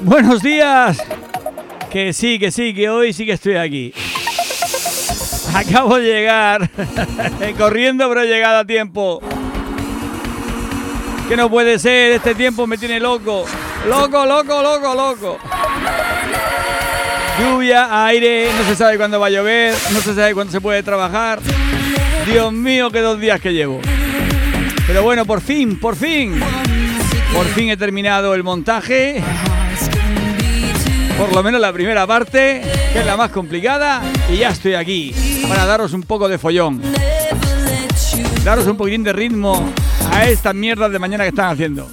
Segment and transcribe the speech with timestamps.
[0.00, 0.98] Buenos días.
[1.90, 3.92] Que sí, que sí, que hoy sí que estoy aquí.
[5.54, 6.70] Acabo de llegar.
[7.58, 9.20] Corriendo, pero he llegado a tiempo.
[11.28, 13.44] Que no puede ser, este tiempo me tiene loco.
[13.88, 15.38] Loco, loco, loco, loco.
[17.38, 20.82] Lluvia, aire, no se sabe cuándo va a llover, no se sabe cuándo se puede
[20.82, 21.40] trabajar.
[22.26, 23.80] Dios mío, qué dos días que llevo.
[24.86, 26.40] Pero bueno, por fin, por fin.
[27.34, 29.22] Por fin he terminado el montaje.
[31.18, 34.02] Por lo menos la primera parte, que es la más complicada.
[34.32, 35.14] Y ya estoy aquí
[35.48, 36.80] para daros un poco de follón.
[38.44, 39.72] Daros un poquitín de ritmo
[40.12, 41.88] a estas mierdas de mañana que están haciendo.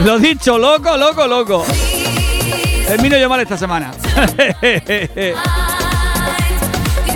[0.04, 1.66] Lo dicho, loco, loco, loco.
[2.86, 3.90] Termino yo mal esta semana.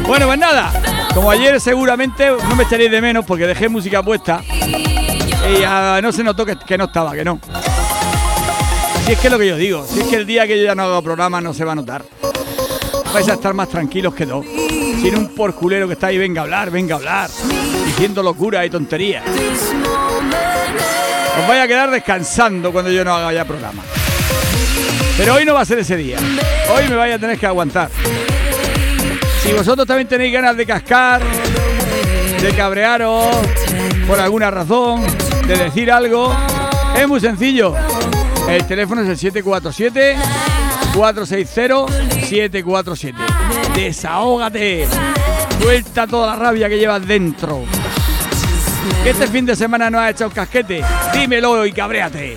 [0.06, 1.08] bueno, pues nada.
[1.14, 4.42] Como ayer seguramente no me echaréis de menos porque dejé música puesta.
[4.44, 7.40] Y no se notó que, no estaba, que no.
[9.06, 10.64] Si es que es lo que yo digo, si es que el día que yo
[10.64, 12.04] ya no hago programa no se va a notar.
[13.14, 14.44] Vais a estar más tranquilos que dos.
[15.00, 17.30] Sin un porculero que está ahí, venga a hablar, venga a hablar.
[17.86, 19.24] Diciendo locura y tonterías.
[21.38, 23.82] Os vais a quedar descansando cuando yo no haga ya programa.
[25.16, 26.18] Pero hoy no va a ser ese día.
[26.74, 27.90] Hoy me vais a tener que aguantar.
[29.42, 31.22] Si vosotros también tenéis ganas de cascar,
[32.40, 33.36] de cabrearos
[34.06, 35.04] por alguna razón,
[35.46, 36.34] de decir algo,
[36.96, 37.74] es muy sencillo.
[38.48, 40.16] El teléfono es el 747
[40.94, 43.18] 460 747.
[43.74, 44.86] Desahógate.
[45.60, 47.64] Suelta toda la rabia que llevas dentro.
[49.02, 50.82] Que este fin de semana no has echado casquete.
[51.12, 52.36] Dímelo y cabréate.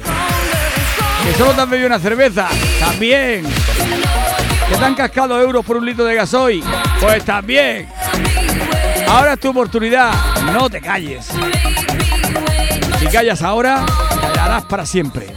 [1.24, 2.48] Que solo te has bebido una cerveza.
[2.80, 3.46] También.
[4.70, 6.64] Que te han cascado euros por un litro de gasoil.
[7.00, 7.90] Pues también.
[9.08, 10.12] Ahora es tu oportunidad.
[10.54, 11.30] No te calles.
[13.00, 13.86] Si callas ahora,
[14.22, 15.34] callarás para siempre.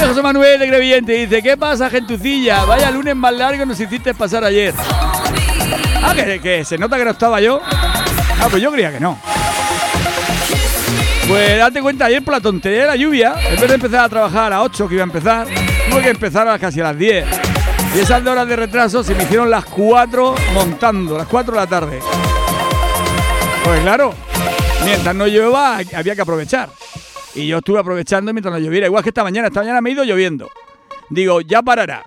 [0.00, 2.64] José Manuel de Grevillente, dice, ¿qué pasa, gentucilla?
[2.64, 4.74] Vaya lunes más largo nos hiciste pasar ayer.
[6.02, 7.60] Ah, que, se nota que no estaba yo.
[7.62, 9.18] Ah, pues yo creía que no.
[11.28, 14.08] Pues date cuenta, ayer por la tontería de la lluvia, en vez de empezar a
[14.08, 15.46] trabajar a las 8 que iba a empezar,
[15.90, 17.26] tuve que empezar casi a las 10.
[17.96, 21.60] Y esas dos horas de retraso se me hicieron las 4 montando, las 4 de
[21.60, 22.00] la tarde.
[23.64, 24.12] Pues claro,
[24.84, 26.68] mientras no llueva había que aprovechar.
[27.34, 28.86] Y yo estuve aprovechando mientras no lloviera.
[28.86, 30.50] Igual que esta mañana, esta mañana me he ido lloviendo.
[31.10, 32.04] Digo, ya parará.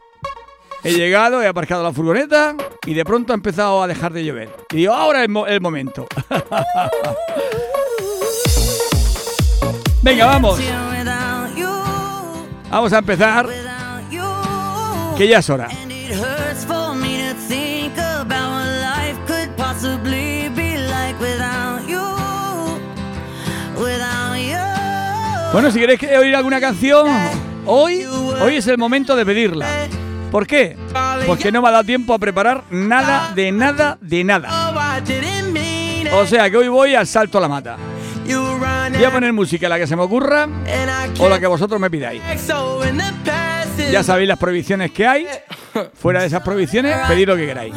[0.84, 2.56] He llegado, he aparcado la furgoneta
[2.86, 4.50] y de pronto ha empezado a dejar de llover.
[4.72, 6.08] Y digo, ahora es el momento.
[10.02, 10.60] Venga, vamos.
[12.70, 13.50] Vamos a empezar.
[15.18, 15.68] Que ya es hora.
[25.54, 27.08] Bueno, si queréis oír alguna canción,
[27.66, 29.68] hoy, hoy es el momento de pedirla.
[30.32, 30.78] ¿Por qué?
[31.26, 34.50] Porque no me ha dado tiempo a preparar nada, de nada, de nada.
[36.14, 37.78] O sea que hoy voy al salto a la mata.
[38.98, 40.48] Voy a poner música, la que se me ocurra
[41.20, 42.22] o la que vosotros me pidáis.
[43.92, 45.28] Ya sabéis las prohibiciones que hay.
[45.94, 47.74] Fuera de esas prohibiciones, pedid lo que queráis.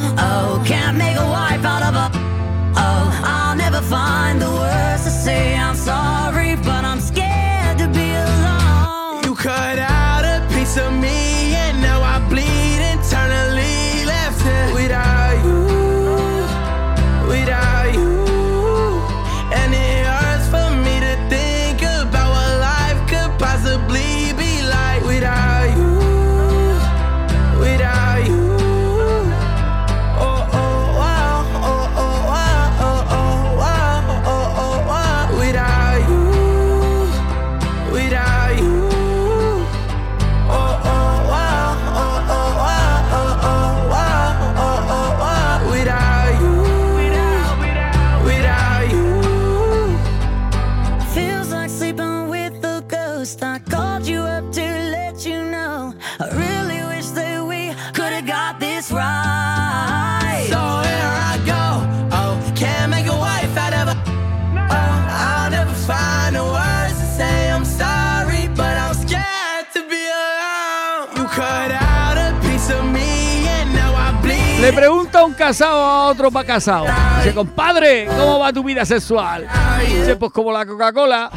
[74.70, 76.86] Le pregunta un casado a otro pa' casado.
[77.16, 79.44] Dice, compadre, ¿cómo va tu vida sexual?
[79.84, 81.28] Dice, pues como la Coca-Cola.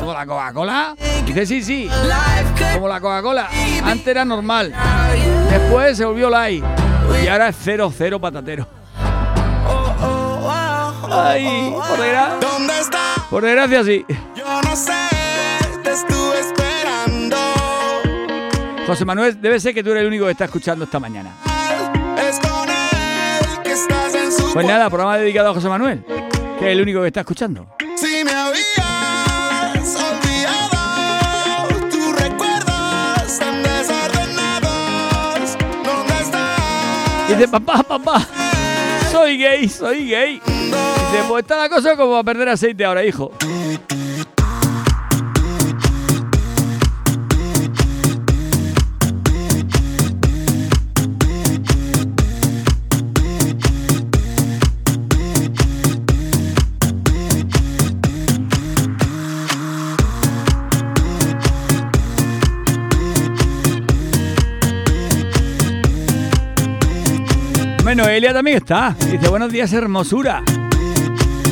[0.00, 0.96] ¿Como la Coca-Cola?
[1.24, 1.88] Dice, sí, sí.
[2.74, 3.48] Como la Coca-Cola.
[3.84, 4.74] Antes era normal.
[5.48, 6.64] Después se volvió light.
[7.22, 8.66] Y ahora es cero, cero patatero.
[11.08, 12.38] Ay, por desgracia.
[12.40, 13.18] ¿Dónde estás?
[13.30, 14.04] Por desgracia sí.
[14.34, 14.92] Yo no sé,
[15.84, 17.36] te estuve esperando.
[18.84, 21.30] José Manuel, debe ser que tú eres el único que está escuchando esta mañana.
[24.56, 26.02] Pues nada, programa dedicado a José Manuel,
[26.58, 27.66] que es el único que está escuchando.
[27.94, 35.58] Si me habías olvidado, tus recuerdos tan desordenados.
[35.84, 37.28] ¿Dónde estás?
[37.28, 38.26] Dice, papá, papá,
[39.12, 40.40] soy gay, soy gay.
[40.46, 43.32] Dice, pues está la cosa como a perder aceite ahora, hijo.
[67.96, 68.94] Bueno, Elia también está.
[69.10, 70.42] Dice, buenos días, hermosura.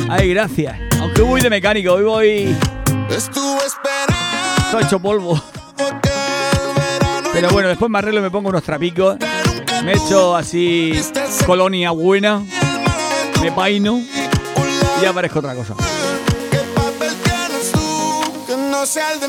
[0.07, 0.77] Ay, gracias.
[0.99, 2.55] Aunque voy de mecánico, hoy voy
[4.69, 5.41] todo hecho polvo.
[7.33, 9.17] Pero bueno, después me arreglo y me pongo unos trapicos.
[9.83, 10.93] Me echo así
[11.47, 12.43] colonia buena.
[13.41, 15.73] Me paino y ya parezco otra cosa.
[16.51, 18.45] ¿Qué papel tienes tú?
[18.45, 19.19] Que no sea el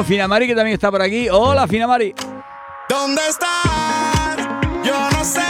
[0.00, 1.28] Bueno, Finamari que también está por aquí.
[1.28, 2.14] Hola, Finamari.
[2.88, 4.38] ¿Dónde estás?
[4.82, 5.42] Yo no sé.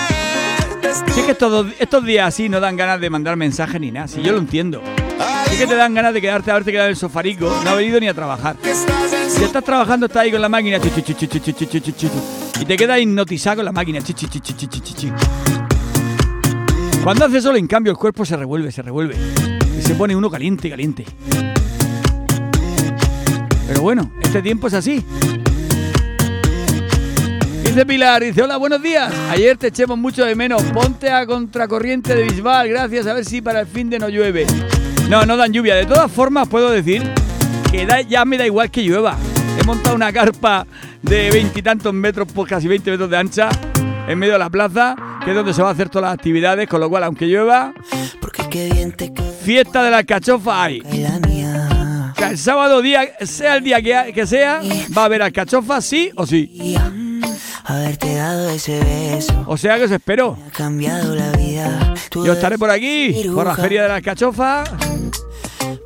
[1.13, 4.09] Si es que estos, estos días así no dan ganas de mandar mensajes ni nada,
[4.09, 4.83] si yo lo entiendo.
[5.47, 7.71] Si es que te dan ganas de quedarte a verte quedado en el sofarico, no
[7.71, 8.57] ha venido ni a trabajar.
[9.29, 14.01] Si estás trabajando, estás ahí con la máquina, y te quedas hipnotizado con la máquina.
[17.05, 19.15] Cuando haces solo, en cambio, el cuerpo se revuelve, se revuelve.
[19.79, 21.07] Y se pone uno caliente, caliente.
[23.71, 25.05] Pero bueno, este tiempo es así.
[27.65, 29.15] Dice Pilar, dice, hola, buenos días.
[29.31, 30.61] Ayer te echemos mucho de menos.
[30.65, 34.45] Ponte a contracorriente de Bisbal, gracias, a ver si para el fin de no llueve.
[35.09, 35.77] No, no dan lluvia.
[35.77, 37.09] De todas formas, puedo decir
[37.71, 39.17] que da- ya me da igual que llueva.
[39.57, 40.67] He montado una carpa
[41.03, 43.51] de veintitantos metros, por casi 20 metros de ancha,
[44.09, 46.69] en medio de la plaza, que es donde se va a hacer todas las actividades,
[46.69, 47.73] con lo cual, aunque llueva,
[49.45, 50.81] fiesta de la alcachofa hay.
[52.29, 54.61] El sábado, día, sea el día que, que sea,
[54.97, 56.77] va a haber alcachofa, sí o sí.
[57.65, 60.37] Haberte dado ese beso O sea que os espero.
[60.37, 61.95] me ha cambiado la vida.
[62.11, 64.65] Tú Yo estaré por aquí, por la feria de la alcachofa.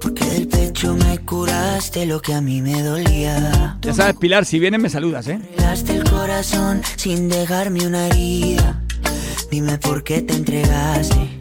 [0.00, 3.76] Porque del pecho me curaste lo que a mí me dolía.
[3.80, 5.40] Ya sabes, Pilar, si vienes me saludas, ¿eh?
[5.88, 8.82] El corazón sin dejarme una herida.
[9.50, 11.40] Dime por qué te entregaste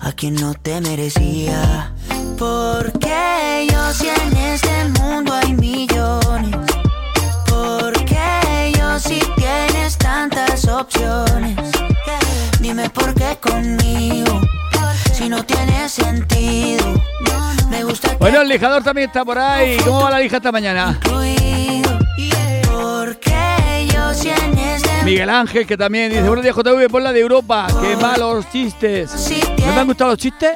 [0.00, 1.93] a quien no te merecía.
[2.38, 6.56] Porque yo si en este mundo hay millones.
[7.46, 11.56] Porque yo si tienes tantas opciones.
[12.60, 14.40] Dime por qué conmigo.
[15.12, 16.94] Si no tiene sentido.
[17.70, 19.76] Me gusta Bueno, el lijador también está por ahí.
[19.84, 20.98] ¿Cómo va la lija esta mañana?
[25.04, 27.66] Miguel Ángel, que también dice, buenos días JV, por la de Europa.
[27.82, 29.10] Qué malos chistes.
[29.58, 30.52] ¿No te han gustado los chistes?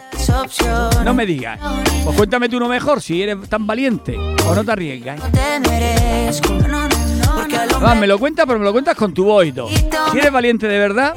[1.04, 1.60] No me digas.
[2.02, 4.16] Pues cuéntame tú uno mejor, si eres tan valiente.
[4.16, 5.18] O no te arriesgas.
[5.18, 6.54] No te merezco.
[6.54, 9.12] No, no, no, porque a lo Ah, me lo cuentas, pero me lo cuentas con
[9.12, 9.68] tu voz y todo.
[9.68, 11.14] Si eres valiente de verdad,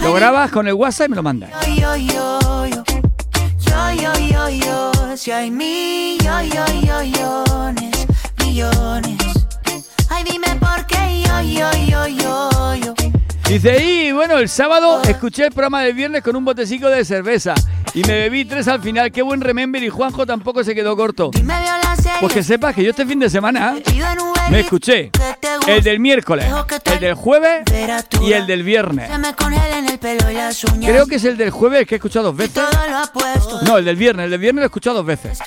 [0.00, 1.50] lo grabas con el WhatsApp y me lo mandas.
[5.16, 6.08] Si hay millones.
[10.18, 12.94] Ay, dime por qué yo, yo, yo, yo, yo.
[13.48, 17.54] Dice, y bueno, el sábado escuché el programa del viernes con un botecico de cerveza
[17.94, 19.12] y me bebí tres al final.
[19.12, 21.30] Qué buen remember y Juanjo tampoco se quedó corto.
[21.32, 21.54] Dime.
[22.20, 23.76] Pues que sepas que yo este fin de semana
[24.50, 25.10] me escuché
[25.66, 26.46] el del miércoles,
[26.84, 27.62] el del jueves
[28.22, 29.10] y el del viernes.
[30.80, 32.62] Creo que es el del jueves que he escuchado dos veces.
[33.62, 35.38] No, el del viernes, el del viernes lo he escuchado dos veces.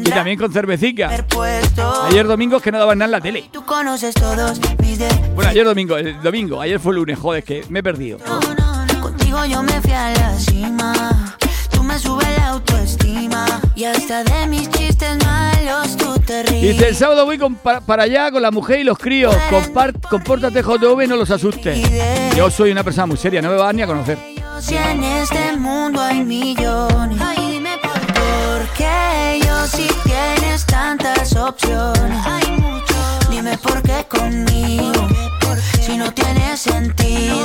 [0.00, 2.04] Y también con puesto.
[2.04, 3.50] Ayer domingo es que no daban nada en la tele.
[5.34, 8.18] Bueno, ayer domingo, el domingo, ayer fue lunes, joder, que me he perdido.
[9.00, 11.36] Contigo yo me fui a la cima.
[16.60, 19.34] Dice, el sábado voy con- pa- para allá con la mujer y los críos.
[19.50, 21.78] Compar- compórtate JV, no los asustes.
[22.36, 24.18] Yo soy una persona muy seria, no me vas ni a conocer.
[24.60, 27.20] Si en este mundo hay millones.
[27.20, 28.18] Ay, dime por qué.
[28.58, 32.26] ¿Por qué yo si tienes tantas opciones?
[32.26, 32.94] Hay mucho.
[33.30, 35.06] Dime por qué conmigo,
[35.80, 37.44] si no tiene sentido.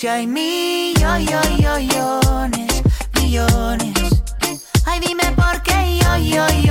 [0.00, 1.28] Si hay millones,
[3.20, 4.22] millones.
[4.86, 6.69] Ay, dime por qué yo, yo, yo,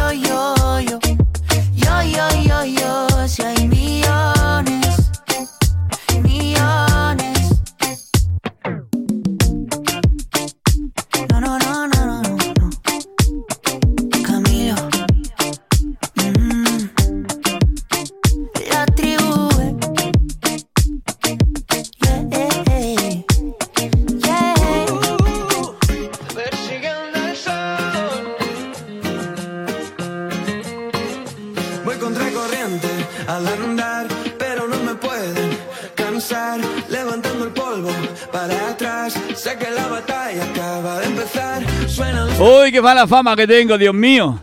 [43.09, 44.39] fama que tengo, Dios mío.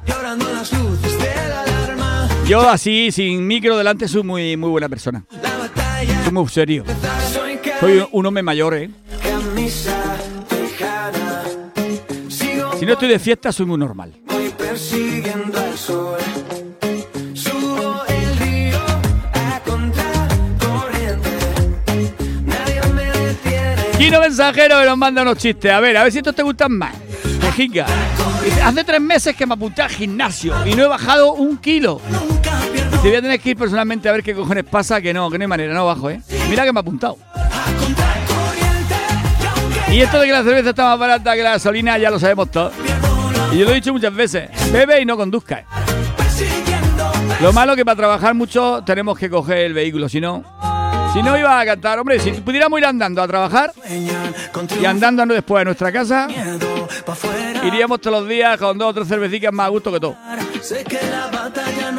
[2.48, 5.24] Yo así, sin micro delante, soy muy, muy buena persona.
[6.24, 6.84] Soy muy serio.
[7.80, 8.90] soy un hombre mayor, ¿eh?
[12.76, 14.12] Si no estoy de fiesta, soy muy normal.
[14.58, 16.18] persiguiendo al sol.
[24.26, 25.70] Mensajero que nos manda unos chistes.
[25.70, 27.05] A ver, a ver si estos te gustan más.
[27.56, 32.00] Dice, Hace tres meses que me apunté al gimnasio y no he bajado un kilo.
[33.02, 35.38] Te voy a tener que ir personalmente a ver qué cojones pasa, que no, que
[35.38, 36.20] no hay manera, no bajo, ¿eh?
[36.50, 37.16] Mira que me ha apuntado.
[39.90, 42.50] Y esto de que la cerveza está más barata que la gasolina ya lo sabemos
[42.50, 42.72] todos.
[43.52, 45.60] Y yo lo he dicho muchas veces, bebe y no conduzca.
[45.60, 45.64] ¿eh?
[47.40, 50.75] Lo malo que para trabajar mucho tenemos que coger el vehículo, si no...
[51.16, 53.72] Si no iba a cantar, hombre, si pudiéramos ir andando a trabajar
[54.78, 56.28] y andando después a nuestra casa,
[57.64, 60.14] iríamos todos los días con dos o tres cervecitas más a gusto que todo.
[60.86, 60.98] Que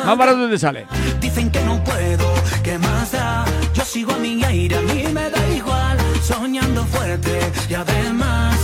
[0.06, 0.86] Más barato te sale.
[1.20, 2.32] Dicen que no puedo,
[2.64, 3.44] ¿qué más da?
[3.74, 8.56] Yo sigo a mi aire, a mí me da igual, soñando fuerte y además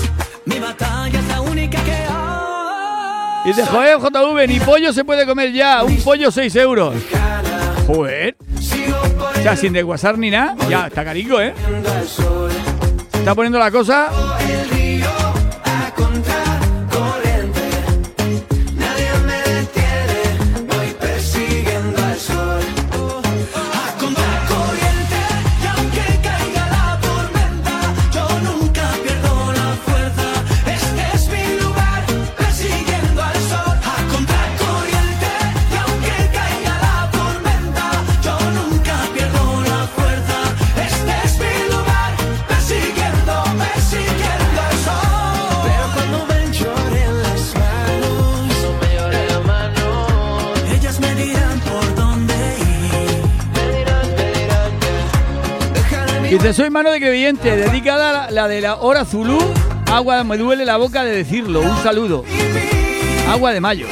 [0.46, 3.42] mi batalla es la única que hay.
[3.46, 5.84] Y dice, joder, JV, ni pollo se puede comer ya.
[5.84, 6.94] Un pollo 6 euros.
[7.88, 8.38] Joder.
[9.44, 9.84] Ya sin de
[10.18, 10.56] ni nada.
[10.70, 11.54] Ya, está carico, ¿eh?
[13.14, 14.10] Está poniendo la cosa.
[56.52, 59.40] Soy mano de creyente, dedicada a la, de la hora Zulú.
[59.92, 61.62] Agua, me duele la boca de decirlo.
[61.62, 62.26] Un saludo.
[63.28, 63.88] Agua de mayo.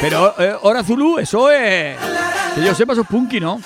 [0.00, 1.96] Pero eh, hora Zulú, eso es.
[2.54, 3.60] Que yo sepa, eso es punky, ¿no?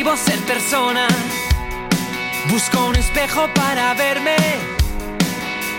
[0.00, 1.06] Ser persona.
[2.50, 4.34] Busco un espejo para verme.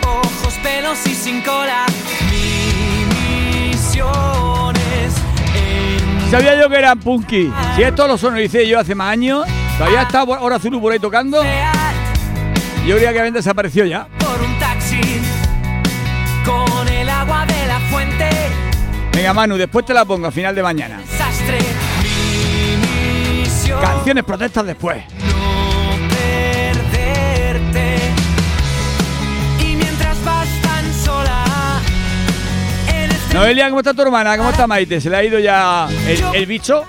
[0.05, 1.85] Ojos, pelos y sin cola.
[2.29, 7.51] Mi misión es Sabía yo que eran punky.
[7.75, 9.45] Si esto lo sonoricé yo hace más años,
[9.77, 11.43] todavía está por- hora Zulú por ahí tocando.
[12.87, 14.07] Yo creía que habían desaparecido ya.
[14.19, 15.01] por un taxi
[16.45, 18.29] con el agua de la fuente.
[19.13, 21.01] Venga, Manu, después te la pongo a final de mañana.
[23.81, 25.03] Canciones protestas después.
[33.33, 34.38] Noelia, ¿cómo está tu hermana?
[34.38, 35.00] ¿Cómo está Maite?
[35.00, 36.85] ¿Se le ha ido ya el, el bicho?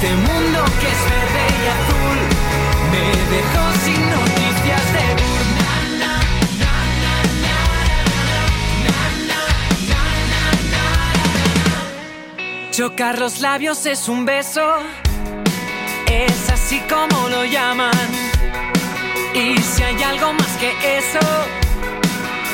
[0.00, 2.18] Este mundo que es verde y azul
[2.92, 5.66] me dejó sin noticias de burna.
[12.70, 14.76] Chocar los labios es un beso,
[16.06, 17.90] es así como lo llaman.
[19.34, 21.18] Y si hay algo más que eso,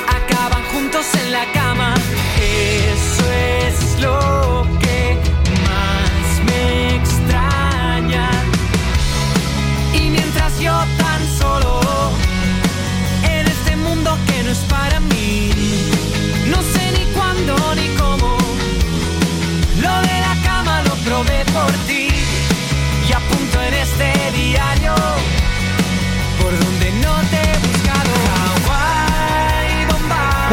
[0.09, 1.93] acaban juntos en la cama.
[2.41, 4.74] Eso es lo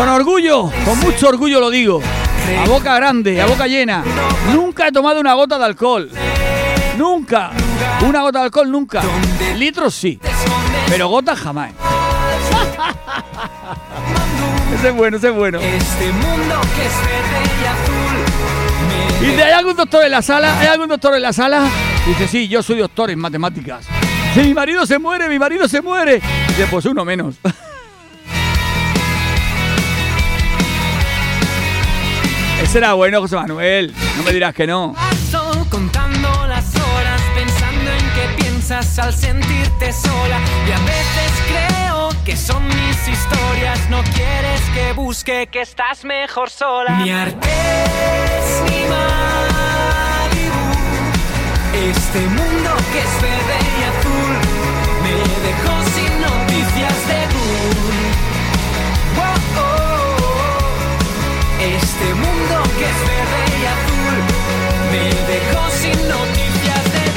[0.02, 2.02] Con orgullo, con mucho orgullo lo digo.
[2.60, 4.04] A boca grande, a boca llena.
[4.52, 6.10] Nunca he tomado una gota de alcohol.
[6.98, 7.52] Nunca.
[8.04, 9.04] Una gota de alcohol nunca.
[9.58, 10.20] Litros sí,
[10.90, 11.74] pero gotas jamás.
[14.74, 15.60] Ese es bueno, ese es bueno.
[15.60, 17.66] Este mundo que es verde y
[19.22, 20.60] azul Y ¿hay algún doctor en la sala?
[20.60, 21.70] ¿Hay algún doctor en la sala?
[22.08, 23.86] Dice, sí, yo soy doctor en matemáticas.
[24.34, 26.24] Si mi marido se muere, mi marido se muere.
[26.48, 27.36] Dice, pues uno menos.
[32.72, 33.94] Ese era bueno, José Manuel.
[34.16, 34.94] No me dirás que no.
[34.94, 42.10] paso contando las horas pensando en qué piensas al sentirte sola y a veces creo
[42.24, 48.86] que son mis historias no quieres que busque que estás mejor sola ni Artés ni
[48.88, 50.72] Malibu
[51.92, 54.32] este mundo que es verde y azul
[55.04, 55.12] me
[55.46, 55.81] dejó
[62.02, 64.16] Este mundo que es verde y azul
[64.92, 67.12] me dejó sin noticias de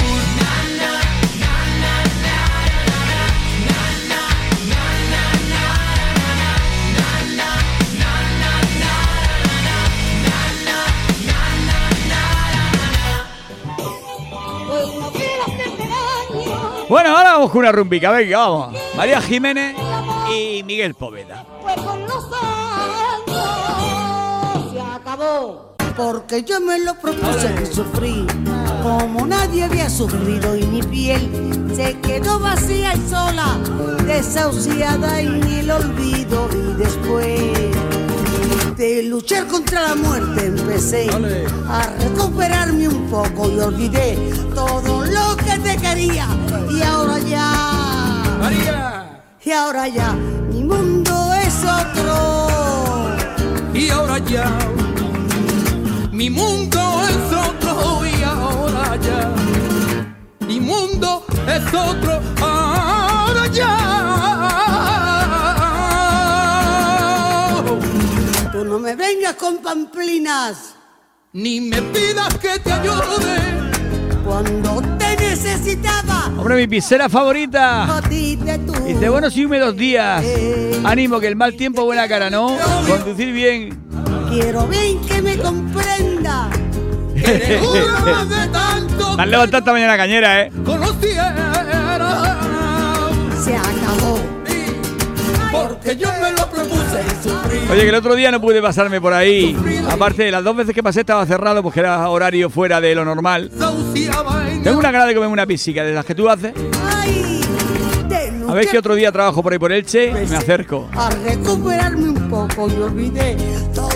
[16.87, 18.77] Bueno, ahora vamos con una rumbica, venga, vamos.
[18.95, 19.75] María Jiménez
[20.31, 21.45] y Miguel Poveda.
[25.97, 28.27] Porque yo me lo propuse y sufrí.
[28.83, 33.59] Como nadie había sufrido y mi piel se quedó vacía y sola,
[34.07, 37.41] desahuciada en el olvido y después.
[38.77, 41.09] De luchar contra la muerte empecé
[41.69, 44.17] a recuperarme un poco y olvidé
[44.55, 46.27] todo lo que te quería.
[46.71, 47.75] Y ahora ya
[49.45, 50.13] y ahora ya
[50.51, 53.15] mi mundo es otro.
[53.75, 54.51] y ahora ya
[56.15, 59.33] mi mundo es otro y ahora ya
[60.47, 63.81] mi mundo es otro ahora ya
[68.53, 70.77] Tú no me vengas con pamplinas
[71.33, 73.65] ni me pidas que te ayude
[74.25, 76.27] cuando te necesitaba.
[76.39, 78.01] Hombre, mi piscera favorita.
[78.09, 80.25] Dice, buenos y húmedos días.
[80.85, 82.57] Ánimo, que el mal tiempo buena cara, ¿no?
[82.87, 83.84] Conducir bien.
[84.35, 86.51] Quiero bien que me comprenda.
[87.15, 90.53] De tanto Me han levantado esta mañana cañera, ¿eh?
[90.65, 91.53] conociera
[93.41, 94.19] Se acabó.
[95.53, 99.01] porque yo me lo propuse y sufrí Oye, que el otro día no pude pasarme
[99.01, 99.57] por ahí.
[99.89, 103.53] Aparte, las dos veces que pasé estaba cerrado porque era horario fuera de lo normal.
[104.65, 106.53] Tengo una gana de comerme una pisica de las que tú haces.
[108.49, 110.89] A ver que otro día trabajo por ahí por Elche y me acerco.
[110.95, 113.37] A recuperarme un poco y olvidé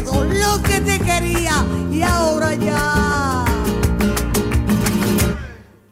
[0.02, 3.44] todo lo que te quería y ahora ya.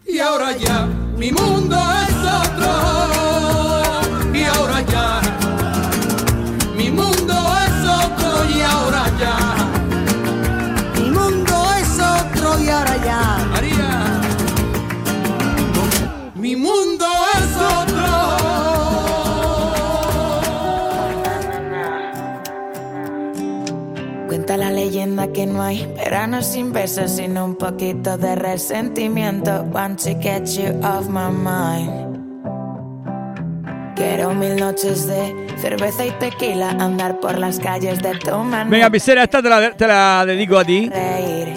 [0.07, 0.87] y ahora ya
[1.19, 1.77] mi mundo
[2.09, 2.71] es otro.
[4.33, 5.21] Y ahora ya
[6.77, 7.35] mi mundo
[7.67, 8.51] es otro.
[8.51, 9.37] Y ahora ya
[10.99, 12.97] Mi mundo es otro y ahora
[24.63, 29.65] hay verano sin besos, sin un poquito de resentimiento.
[29.73, 32.17] Want to get you off my mind.
[33.97, 38.71] Quiero mil noches de cerveza y tequila, andar por las calles de tu mano.
[38.71, 40.89] Venga, Pisera, esta te la, te la dedico a ti.
[40.89, 41.55] reír.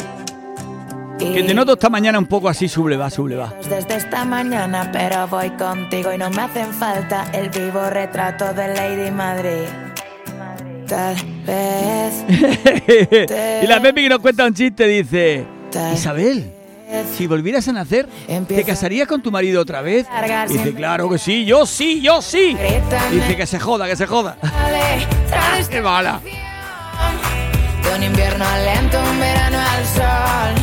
[1.19, 3.53] Que te noto esta mañana un poco así subleva, subleva.
[3.69, 8.73] Desde esta mañana, pero voy contigo y no me hacen falta el vivo retrato de
[8.73, 9.88] Lady Madrid.
[10.89, 12.25] Tal vez
[13.63, 15.45] y la Pepi que nos cuenta un chiste dice,
[15.93, 16.51] Isabel,
[17.15, 18.09] si volvieras a nacer,
[18.47, 20.07] ¿te casarías con tu marido otra vez?
[20.49, 22.57] Y dice, claro que sí, yo sí, yo sí.
[23.11, 24.37] Y dice que se joda, que se joda.
[25.69, 26.21] ¡Qué mala!
[27.83, 30.55] De un invierno lento, un verano al sol.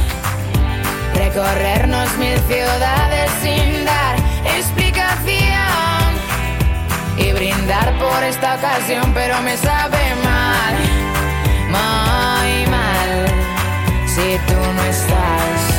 [1.15, 4.17] Recorrernos mil ciudades sin dar
[4.57, 5.76] explicación.
[7.19, 10.75] Y brindar por esta ocasión, pero me sabe mal.
[11.69, 13.27] Muy mal.
[14.07, 15.77] Si tú no estás.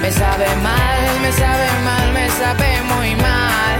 [0.00, 3.78] Me sabe mal, me sabe mal, me sabe muy mal.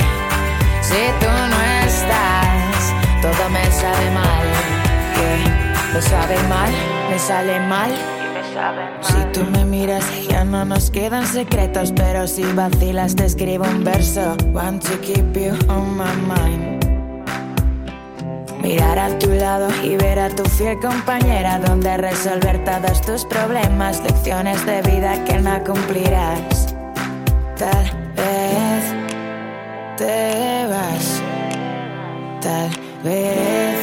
[0.80, 4.46] Si tú no estás, todo me sabe mal.
[5.16, 5.72] Yeah.
[5.92, 6.72] Me sabe mal,
[7.10, 8.21] me sale mal.
[9.00, 11.92] Si tú me miras, ya no nos quedan secretos.
[11.96, 14.36] Pero si vacilas, te escribo un verso.
[14.52, 16.84] Want to keep you on my mind.
[18.62, 24.02] Mirar a tu lado y ver a tu fiel compañera donde resolver todos tus problemas,
[24.02, 26.74] lecciones de vida que no cumplirás.
[27.56, 28.84] Tal vez
[29.96, 31.22] te vas,
[32.40, 32.70] tal
[33.02, 33.76] vez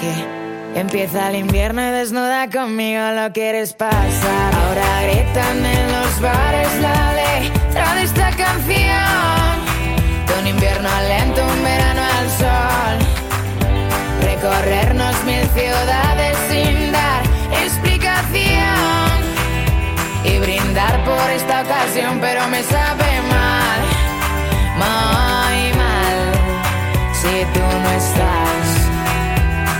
[0.00, 0.35] que
[0.78, 4.54] empieza el invierno y desnuda conmigo lo quieres pasar.
[4.54, 9.56] Ahora gritan en los bares la letra de esta canción.
[10.26, 12.96] De un invierno lento, un verano al sol.
[14.22, 17.22] Recorrernos mil ciudades sin dar
[17.64, 19.16] explicación
[20.24, 23.80] y brindar por esta ocasión, pero me sabe mal,
[24.76, 26.18] muy mal.
[27.14, 28.86] Si tú no estás,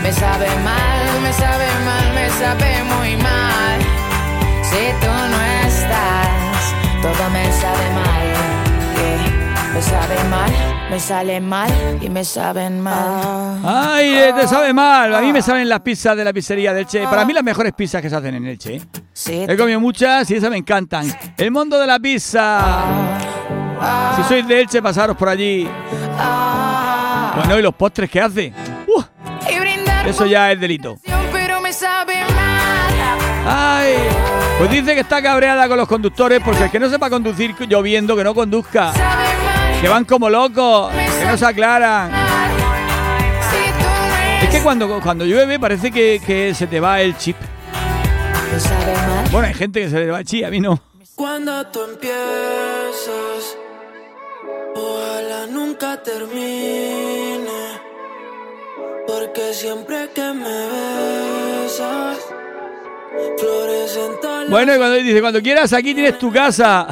[0.02, 0.85] me sabe mal,
[1.38, 3.78] sabe mal, me sabe muy mal.
[4.62, 8.26] Si tú no estás, todo me sabe mal.
[8.96, 9.36] yeah.
[9.74, 10.50] Me sabe mal,
[10.90, 11.70] me sale mal
[12.00, 13.60] y me saben mal.
[13.62, 15.14] Ay, eh, te sabe mal.
[15.14, 17.04] A mí me saben las pizzas de la pizzería del Che.
[17.04, 18.76] Para mí las mejores pizzas que se hacen en Elche.
[18.76, 18.82] ¿eh?
[19.12, 21.06] Si He comido muchas y esas me encantan.
[21.36, 22.60] El mundo de la pizza.
[24.16, 25.68] Si sois de Elche, pasaros por allí.
[27.36, 28.52] Bueno, y los postres que hace.
[28.86, 29.02] ¡Uh!
[30.06, 30.96] eso ya es delito.
[33.48, 33.94] Ay,
[34.58, 38.16] pues dice que está cabreada con los conductores porque el que no sepa conducir lloviendo,
[38.16, 38.92] que no conduzca.
[39.80, 42.10] Que van como locos, que no se aclaran.
[44.42, 47.36] Es que cuando, cuando llueve parece que, que se te va el chip.
[49.30, 50.80] Bueno, hay gente que se le va el chip, a mí no.
[51.14, 53.56] Cuando tú empiezas,
[54.74, 57.46] ojalá nunca termine.
[59.06, 60.68] Porque siempre que me
[61.64, 62.18] besas,
[64.48, 66.86] Bueno, y cuando dice, cuando quieras, aquí tienes tu casa.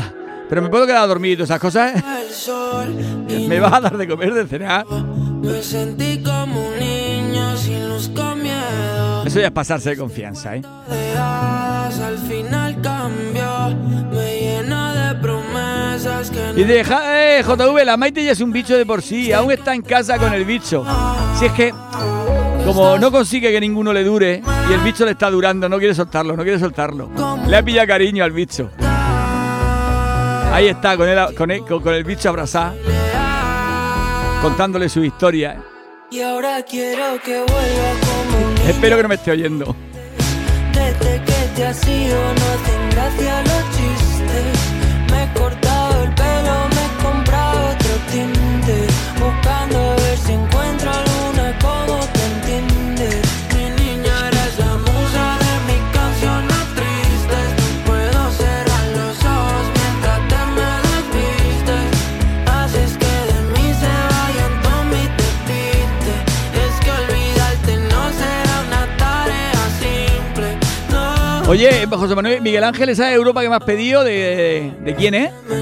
[0.48, 1.94] Pero me puedo quedar y todas esas cosas.
[1.96, 3.46] ¿eh?
[3.48, 4.86] Me vas a dar de comer, de cenar.
[4.86, 9.24] me sentí como un niño sin luz con miedo.
[9.24, 10.62] Eso ya es pasarse de confianza, ¿eh?
[10.90, 13.74] De hadas, al final cambió.
[14.12, 18.40] Me llena de promesas que no Y de ja- eh, JV, la Maite ya es
[18.40, 19.32] un bicho de por sí.
[19.32, 20.84] Aún está en casa con el bicho.
[21.38, 21.72] Si es que,
[22.64, 25.94] como no consigue que ninguno le dure y el bicho le está durando, no quiere
[25.94, 27.10] soltarlo, no quiere soltarlo.
[27.46, 28.70] Le ha pillado cariño al bicho.
[30.52, 32.76] Ahí está, con el, con el, con el bicho abrazado,
[34.40, 35.60] contándole su historia.
[36.10, 39.74] Y ahora quiero que vuelva como Espero que no me esté oyendo.
[40.72, 46.68] Desde que te has ido no hacen gracia los chistes Me he cortado el pelo,
[46.68, 48.43] me he comprado otro tinte
[71.46, 74.02] Oye, José Manuel, Miguel Ángel, ¿esa Europa que me has pedido?
[74.02, 75.30] ¿De, de quién es?
[75.48, 75.60] Me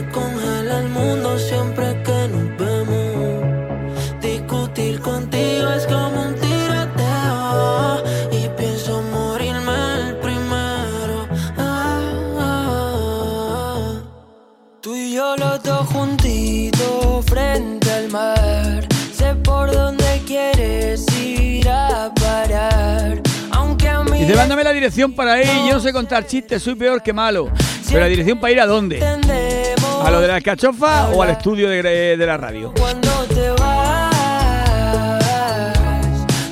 [24.42, 25.46] Mándame la dirección para ir.
[25.68, 27.48] Yo no sé contar chistes, soy peor que malo.
[27.86, 29.00] Pero la dirección para ir a dónde?
[29.00, 31.80] ¿A lo de la cachofa o al estudio de,
[32.16, 32.74] de la radio?
[32.76, 35.22] Cuando te vas,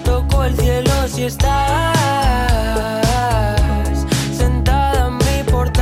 [0.04, 1.98] toco el cielo si estás
[4.36, 5.76] sentada en mi portal,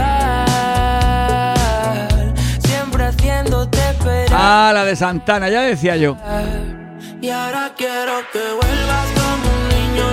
[2.64, 4.28] siempre haciéndote esperar.
[4.32, 6.16] Ah, la de Santana, ya decía yo.
[7.20, 10.04] Y ahora quiero que vuelvas como un niño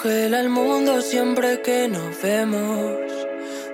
[0.00, 2.92] congela el mundo siempre que nos vemos.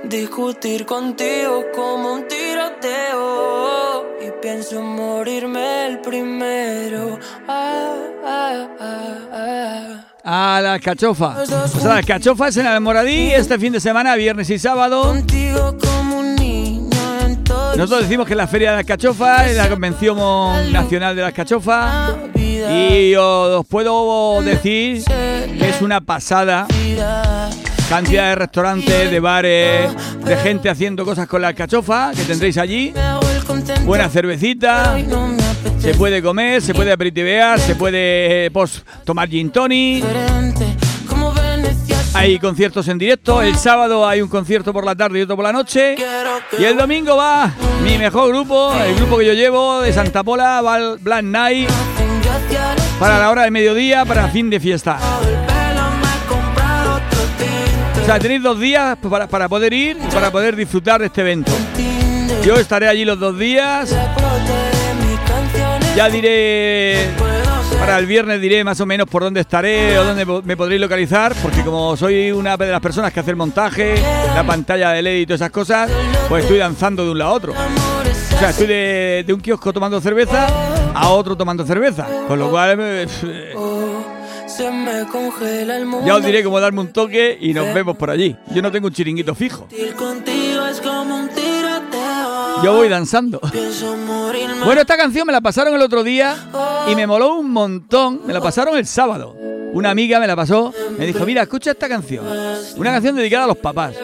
[0.04, 4.06] Discutir contigo como un tiroteo.
[4.26, 7.18] Y pienso en morirme el primero.
[7.48, 9.18] Ah, ah, ah,
[10.24, 10.56] ah.
[10.56, 11.40] A la cachofa.
[11.40, 15.02] O sea, la cachofa es en Almoradí este fin de semana, viernes y sábado.
[15.02, 16.75] Contigo como un niño
[17.76, 20.16] Nosotros decimos que la Feria de las Cachofas es la Convención
[20.72, 22.14] Nacional de las Cachofas.
[22.34, 26.66] Y os puedo decir que es una pasada.
[27.88, 29.90] Cantidad de restaurantes, de bares,
[30.24, 32.94] de gente haciendo cosas con las cachofas que tendréis allí.
[33.84, 34.96] Buena cervecita.
[35.78, 40.04] Se puede comer, se puede aperitivear, se puede eh, pues, tomar gin tonic.
[42.16, 43.42] Hay conciertos en directo.
[43.42, 45.96] El sábado hay un concierto por la tarde y otro por la noche.
[46.58, 47.52] Y el domingo va
[47.84, 51.68] mi mejor grupo, el grupo que yo llevo de Santa Pola, Val- Black Night,
[52.98, 54.98] para la hora de mediodía, para fin de fiesta.
[58.02, 61.20] O sea, tenéis dos días para, para poder ir y para poder disfrutar de este
[61.20, 61.52] evento.
[62.44, 63.94] Yo estaré allí los dos días.
[65.96, 67.08] Ya diré,
[67.78, 71.34] para el viernes diré más o menos por dónde estaré o dónde me podréis localizar,
[71.42, 73.94] porque como soy una de las personas que hace el montaje,
[74.34, 75.90] la pantalla de LED y todas esas cosas,
[76.28, 77.52] pues estoy danzando de un lado a otro.
[77.52, 80.46] O sea, estoy de, de un kiosco tomando cerveza
[80.94, 82.06] a otro tomando cerveza.
[82.26, 83.06] Con lo cual,
[86.06, 88.36] ya os diré cómo darme un toque y nos vemos por allí.
[88.54, 89.66] Yo no tengo un chiringuito fijo.
[92.62, 93.40] Yo voy danzando.
[94.64, 96.36] Bueno, esta canción me la pasaron el otro día
[96.88, 98.22] y me moló un montón.
[98.26, 99.36] Me la pasaron el sábado.
[99.72, 100.72] Una amiga me la pasó.
[100.98, 102.24] Me dijo, mira, escucha esta canción.
[102.76, 103.94] Una canción dedicada a los papás.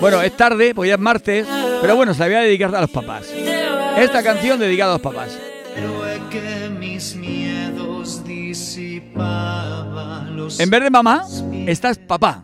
[0.00, 1.46] Bueno, es tarde, porque ya es martes,
[1.80, 3.26] pero bueno, se la voy a dedicar a los papás.
[3.96, 5.38] Esta canción dedicada a los papás.
[6.30, 8.22] Que mis miedos
[10.58, 11.24] En vez de mamá,
[11.66, 12.42] esta es papá.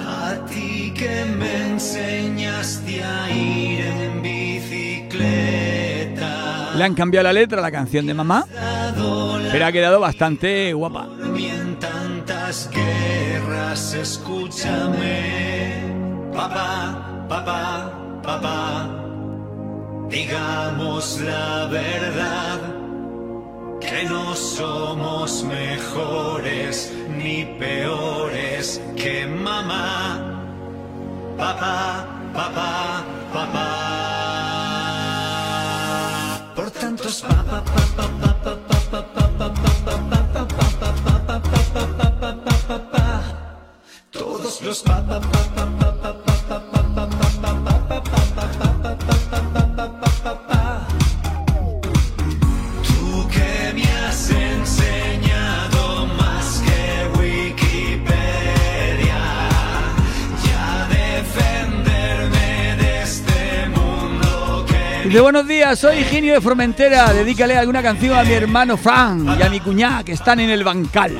[0.00, 1.74] A ti que me
[2.64, 5.12] enseñaste a ir en bicicleta.
[6.76, 8.46] Le han cambiado la letra a la canción de mamá,
[9.52, 11.08] pero ha quedado bastante guapa.
[11.36, 15.82] En tantas guerras, escúchame.
[16.32, 18.88] Papá, papá, papá.
[20.08, 22.60] Digamos la verdad.
[23.80, 30.30] Que no somos mejores ni peores que mamá.
[31.36, 33.66] Papá, papá, papá.
[36.56, 40.18] Por tantos papá, papá, papá, papá, papá, papá,
[41.64, 43.06] papá, papá, papá,
[44.10, 47.30] todos los papá, papá, papá, papá, papá,
[49.76, 50.44] papá, papá.
[50.44, 50.53] Tú
[65.14, 67.12] Dice, buenos días, soy Higinio de Formentera.
[67.12, 70.64] Dedícale alguna canción a mi hermano Fran y a mi cuñá que están en el
[70.64, 71.16] bancal.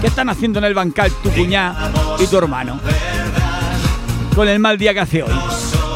[0.00, 1.74] ¿Qué están haciendo en el bancal tu cuñá
[2.20, 2.78] y tu hermano?
[4.36, 5.32] Con el mal día que hace hoy.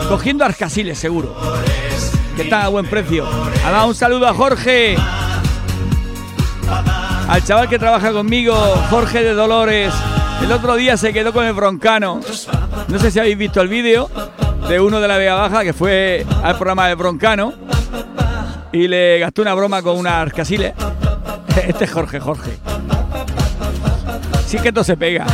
[0.09, 1.37] Cogiendo arcasiles, seguro.
[2.35, 3.25] Que están a buen precio.
[3.65, 4.97] Además, un saludo a Jorge.
[7.29, 8.57] Al chaval que trabaja conmigo,
[8.91, 9.95] Jorge de Dolores.
[10.43, 12.21] El otro día se quedó con el broncano.
[12.89, 14.11] No sé si habéis visto el vídeo
[14.69, 17.55] de uno de la Vega Baja que fue al programa de broncano
[18.73, 20.75] y le gastó una broma con una arcasile.
[21.67, 22.59] Este es Jorge, Jorge.
[24.47, 25.25] Sí que esto se pega.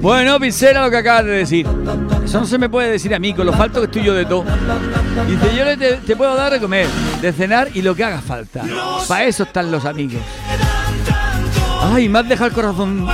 [0.00, 1.66] Bueno, Pincela, lo que acabas de decir.
[2.24, 4.24] Eso no se me puede decir a mí, con lo falto que estoy yo de
[4.24, 4.44] todo.
[5.26, 6.86] Dice, yo te, te puedo dar de comer,
[7.20, 8.62] de cenar y lo que haga falta.
[9.08, 10.22] Para eso están los amigos.
[11.82, 13.06] Ay, me has dejado el corazón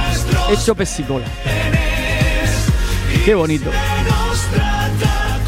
[0.51, 1.27] hecho pesicola.
[3.25, 3.71] Qué bonito.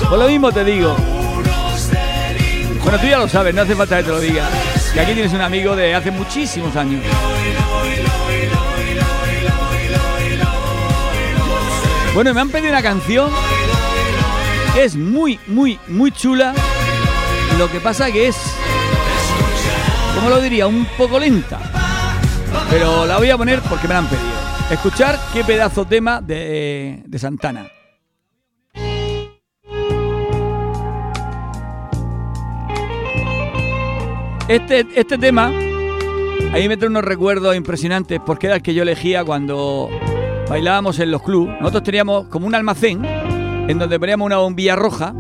[0.08, 0.96] Pues lo mismo te digo.
[2.82, 4.46] Bueno, tú ya lo sabes, no hace falta que te lo diga.
[4.92, 7.02] Que aquí tienes un amigo de hace muchísimos años.
[12.14, 13.29] Bueno, me han pedido una canción.
[14.79, 16.55] Es muy, muy, muy chula.
[17.59, 18.37] Lo que pasa que es,
[20.14, 20.68] ¿cómo lo diría?
[20.68, 21.59] Un poco lenta.
[22.70, 24.29] Pero la voy a poner porque me la han pedido.
[24.70, 27.66] Escuchar qué pedazo tema de, Santana.
[34.46, 38.85] Este, este tema, a mí me trae unos recuerdos impresionantes porque era el que yo
[38.85, 39.90] elegía cuando
[40.48, 41.52] bailábamos en los clubs.
[41.61, 45.14] Nosotros teníamos como un almacén en donde poníamos una bombilla roja,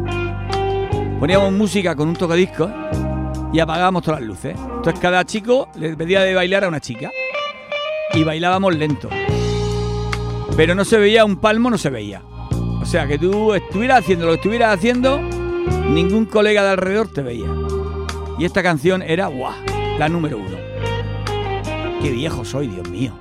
[1.18, 2.70] poníamos música con un tocadiscos
[3.52, 4.56] y apagábamos todas las luces.
[4.58, 7.10] Entonces cada chico le pedía de bailar a una chica
[8.12, 9.08] y bailábamos lento.
[10.56, 12.22] Pero no se veía un palmo, no se veía.
[12.80, 15.20] O sea, que tú estuvieras haciendo lo que estuvieras haciendo,
[15.88, 17.48] ningún colega de alrededor te veía.
[18.38, 19.54] Y esta canción era, ¡guau!
[19.98, 20.56] La número uno.
[22.02, 23.12] Qué viejo soy, Dios mío.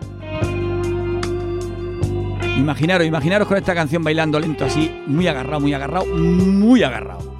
[2.57, 7.32] Imaginaros, imaginaros con esta canción bailando lento así, muy agarrado, muy agarrado, muy agarrado.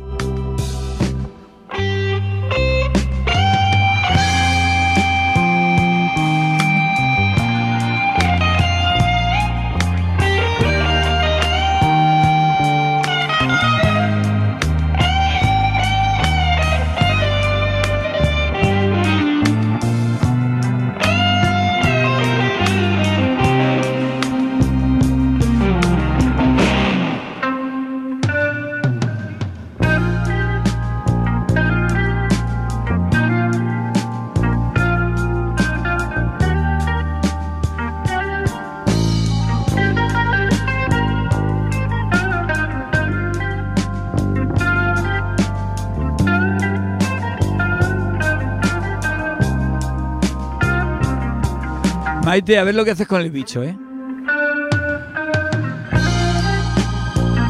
[52.24, 53.78] Maite, a ver lo que haces con el bicho, ¿eh?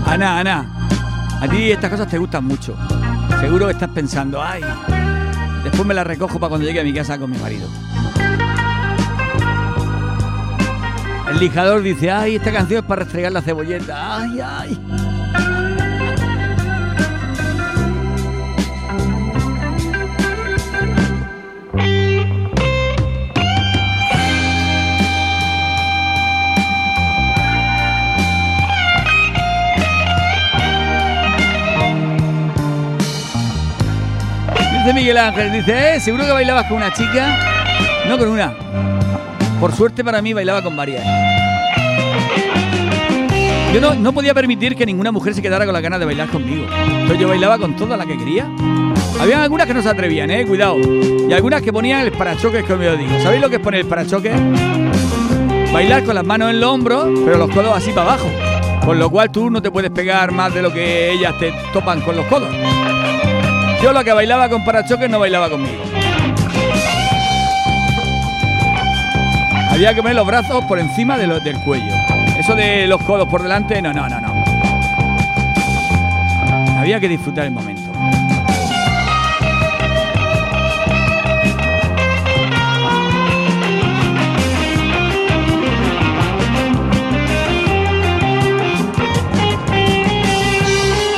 [0.06, 0.88] Ana, Ana,
[1.42, 2.76] a ti estas cosas te gustan mucho.
[3.40, 4.62] Seguro que estás pensando, ay,
[5.64, 7.68] después me la recojo para cuando llegue a mi casa con mi marido.
[11.30, 14.18] El lijador dice, ay, esta canción es para restregar la cebolleta.
[14.18, 15.13] Ay, ay.
[34.84, 37.40] Dice Miguel Ángel, dice, eh, seguro que bailabas con una chica.
[38.06, 38.54] No con una.
[39.58, 41.06] Por suerte para mí bailaba con varias.
[43.74, 46.28] Yo no, no podía permitir que ninguna mujer se quedara con la ganas de bailar
[46.28, 46.66] conmigo.
[46.76, 48.46] Entonces yo bailaba con toda la que quería.
[49.22, 50.78] Había algunas que no se atrevían, eh, cuidado.
[50.78, 53.18] Y algunas que ponían el parachoques, como yo digo.
[53.22, 54.34] ¿Sabéis lo que es poner el parachoques?
[55.72, 58.28] Bailar con las manos en los hombros, pero los codos así para abajo.
[58.84, 62.02] Con lo cual tú no te puedes pegar más de lo que ellas te topan
[62.02, 62.50] con los codos.
[63.84, 65.84] Yo la que bailaba con parachoques no bailaba conmigo.
[69.70, 71.94] Había que poner los brazos por encima del cuello.
[72.40, 74.42] Eso de los codos por delante, no, no, no, no.
[76.80, 77.92] Había que disfrutar el momento.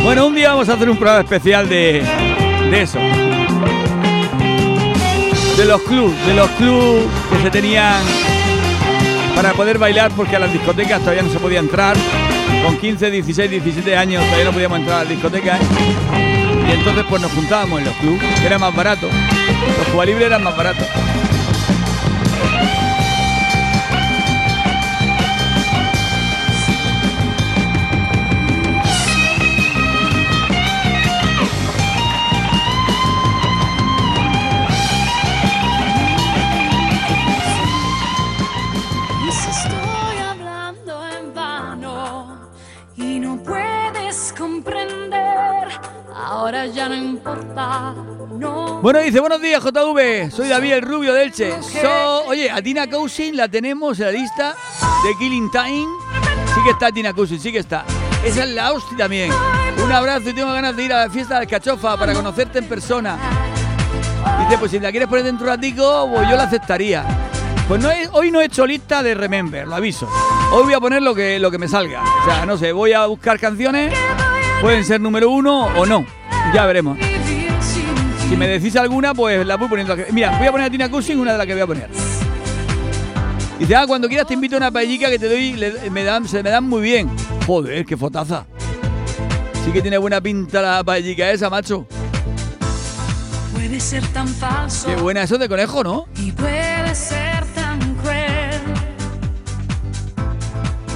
[0.03, 2.03] Bueno, un día vamos a hacer un programa especial de,
[2.69, 2.99] de eso.
[5.57, 8.03] De los clubs, de los clubs que se tenían
[9.35, 11.95] para poder bailar porque a las discotecas todavía no se podía entrar.
[12.65, 15.59] Con 15, 16, 17 años todavía no podíamos entrar a las discotecas.
[16.67, 19.07] Y entonces pues nos juntábamos en los clubs, que era más barato.
[19.77, 20.87] Los Cuba Libre eran más baratos.
[48.85, 50.29] Bueno, dice, buenos días, JV.
[50.29, 51.59] Soy David el Rubio de Elche.
[51.81, 54.55] So- oye, a Tina Cousin la tenemos en la lista
[55.03, 55.87] de Killing Time.
[56.53, 57.83] Sí que está Tina Cousin, sí que está.
[58.23, 59.31] Esa es la hostia también.
[59.83, 62.65] Un abrazo y tengo ganas de ir a la fiesta del Cachofa para conocerte en
[62.69, 63.17] persona.
[64.43, 67.03] Dice, pues si la quieres poner dentro de un ratico, pues yo la aceptaría.
[67.67, 70.07] Pues no he- hoy no he hecho lista de Remember, lo aviso.
[70.51, 72.03] Hoy voy a poner lo que, lo que me salga.
[72.21, 73.91] O sea, no sé, voy a buscar canciones.
[74.61, 76.05] Pueden ser número uno o no.
[76.53, 76.99] Ya veremos.
[78.35, 79.95] Si me decís alguna, pues la voy poniendo.
[80.11, 81.89] Mira, voy a poner a Tina Cousin una de las que voy a poner.
[83.57, 86.27] Dice, ah, cuando quieras te invito a una paellica que te doy, le- me dan,
[86.27, 87.09] se me dan muy bien.
[87.47, 88.45] Joder, qué fotaza.
[89.63, 91.87] Sí que tiene buena pinta la paellica esa, macho.
[93.53, 96.05] Puede ser tan falso Qué buena, eso de conejo, ¿no?
[96.17, 98.59] y puede ser tan cruel.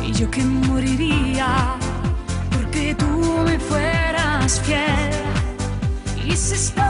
[0.06, 1.76] Y yo que moriría
[2.52, 3.06] porque tú
[3.46, 4.80] me fueras fiel.
[6.26, 6.84] Y si estoy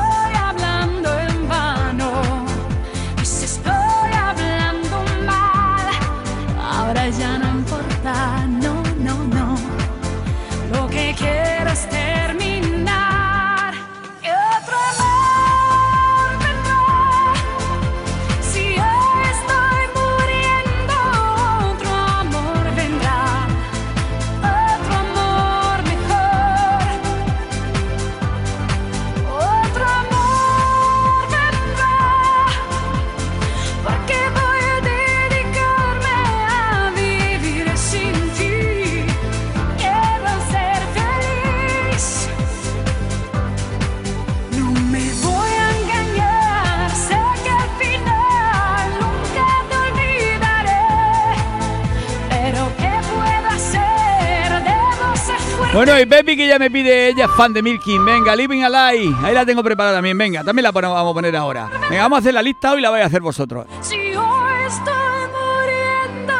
[55.80, 58.04] Bueno, y Baby que ya me pide, ella es fan de Milking.
[58.04, 59.16] Venga, Living Alive.
[59.24, 60.18] Ahí la tengo preparada también.
[60.18, 61.70] Venga, también la ponemos- vamos a poner ahora.
[61.90, 63.66] Venga, vamos a hacer la lista hoy y la vais a hacer vosotros.
[63.80, 64.94] Si hoy estoy
[65.32, 66.34] muriendo,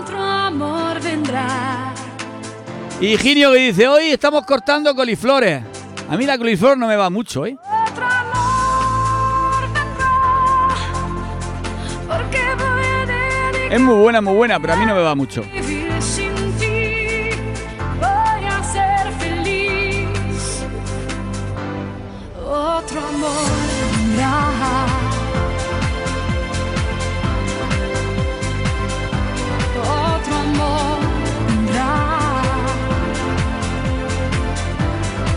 [0.00, 1.94] otro amor vendrá.
[3.00, 5.62] Y Ginio que dice, hoy estamos cortando coliflores.
[6.10, 7.56] A mí la coliflor no me va mucho, ¿eh?
[7.62, 10.74] Otro amor vendrá.
[12.08, 15.14] Porque voy a dedicarme Es muy buena, muy buena, pero a mí no me va
[15.14, 15.44] mucho.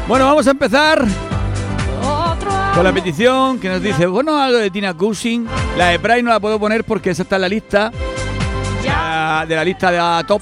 [0.10, 1.06] Bueno, vamos a empezar
[2.74, 5.48] con la petición que nos dice, bueno, algo de Tina Cousin.
[5.78, 7.92] La de Pride no la puedo poner porque esa está en la lista,
[8.86, 10.42] la- de la lista de la top.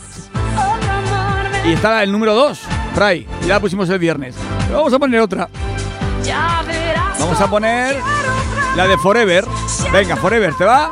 [1.65, 2.59] Y está el número 2,
[2.95, 3.27] Pride.
[3.43, 4.35] Y la pusimos el viernes.
[4.67, 5.49] Pero vamos a poner otra.
[6.23, 6.63] Ya.
[7.19, 7.97] Vamos a poner
[8.77, 9.43] la de Forever.
[9.91, 10.91] Venga, Forever, ¿te va?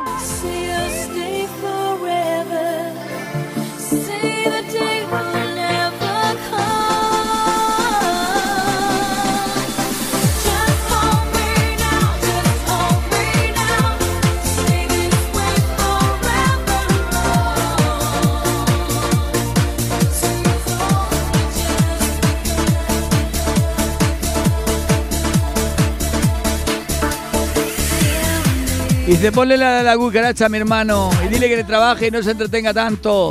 [29.06, 32.10] Y dice, ponle la, la cucaracha a mi hermano y dile que le trabaje y
[32.10, 33.30] no se entretenga tanto.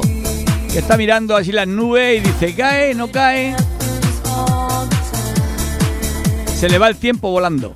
[0.71, 3.55] Que está mirando así las nubes y dice, cae, no cae.
[6.57, 7.76] Se le va el tiempo volando.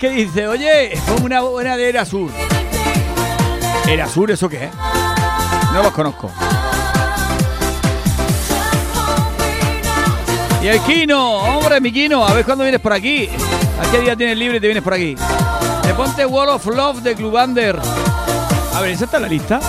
[0.00, 2.30] Que dice, oye, ponme una buena de Erasur.
[3.88, 4.70] ¿Erasur eso qué es?
[5.72, 6.32] No los conozco.
[10.60, 13.30] Y el Kino, hombre, mi Kino, a ver cuándo vienes por aquí.
[13.80, 15.14] ¿A qué día tienes libre y te vienes por aquí?
[15.82, 17.78] Te ponte Wall of Love de Clubander.
[18.74, 19.60] A ver, ¿esa está en la lista?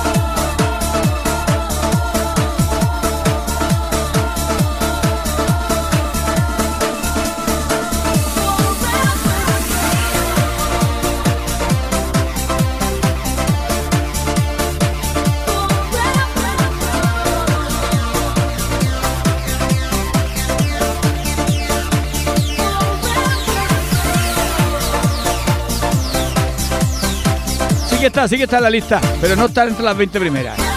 [28.08, 30.75] Está, sí que está en la lista, pero no está entre las 20 primeras.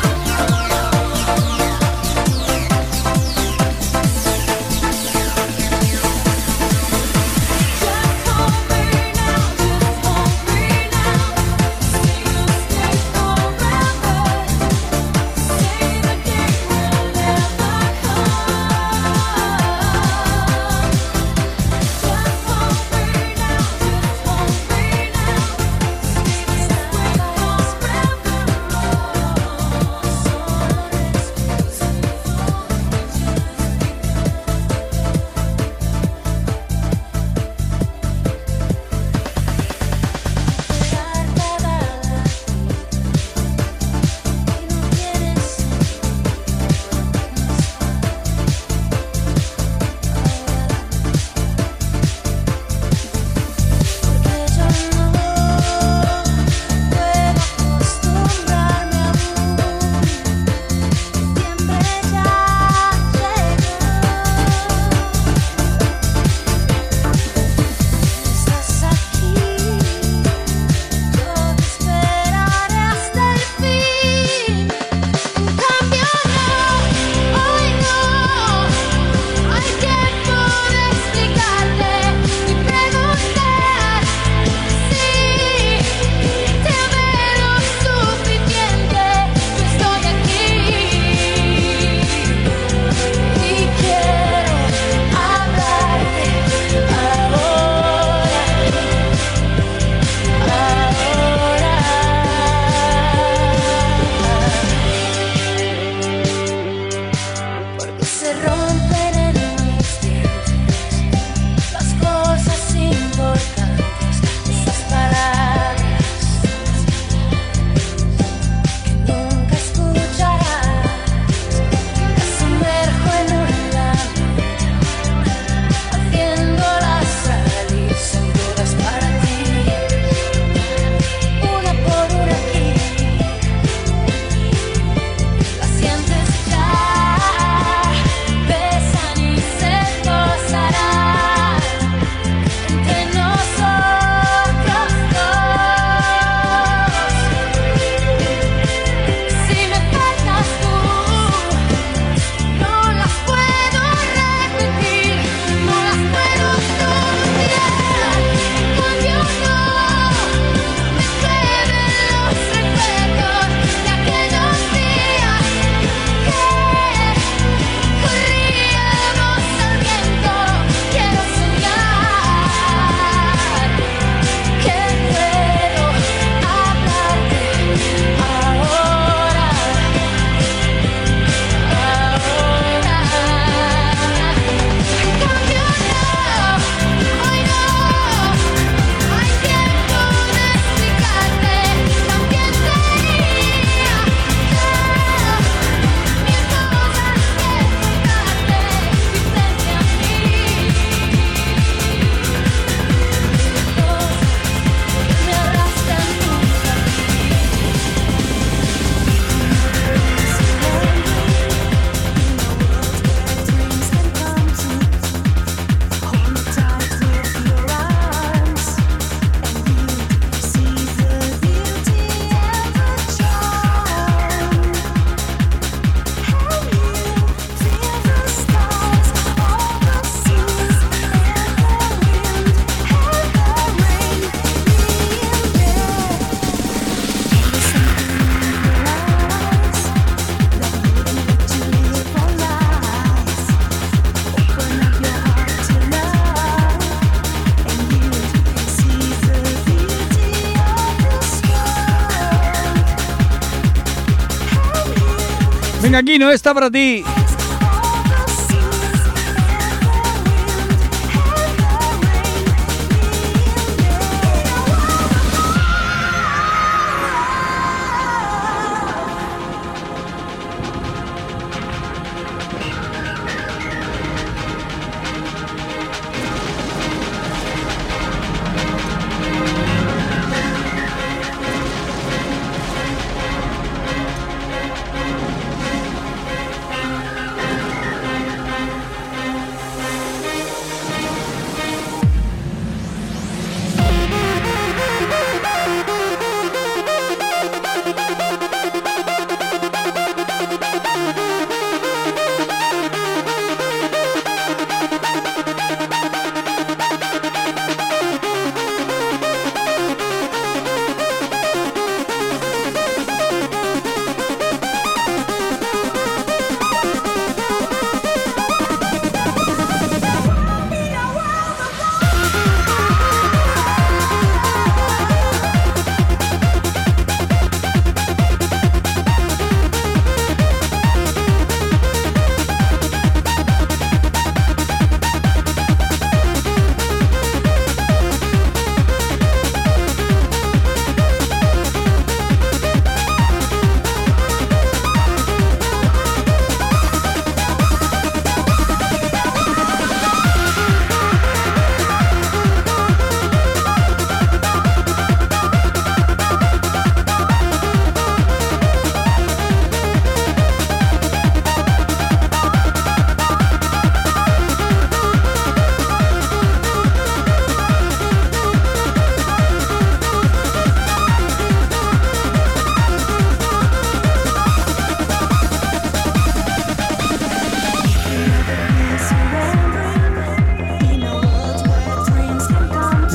[255.98, 257.02] Venga, aquí no está para ti.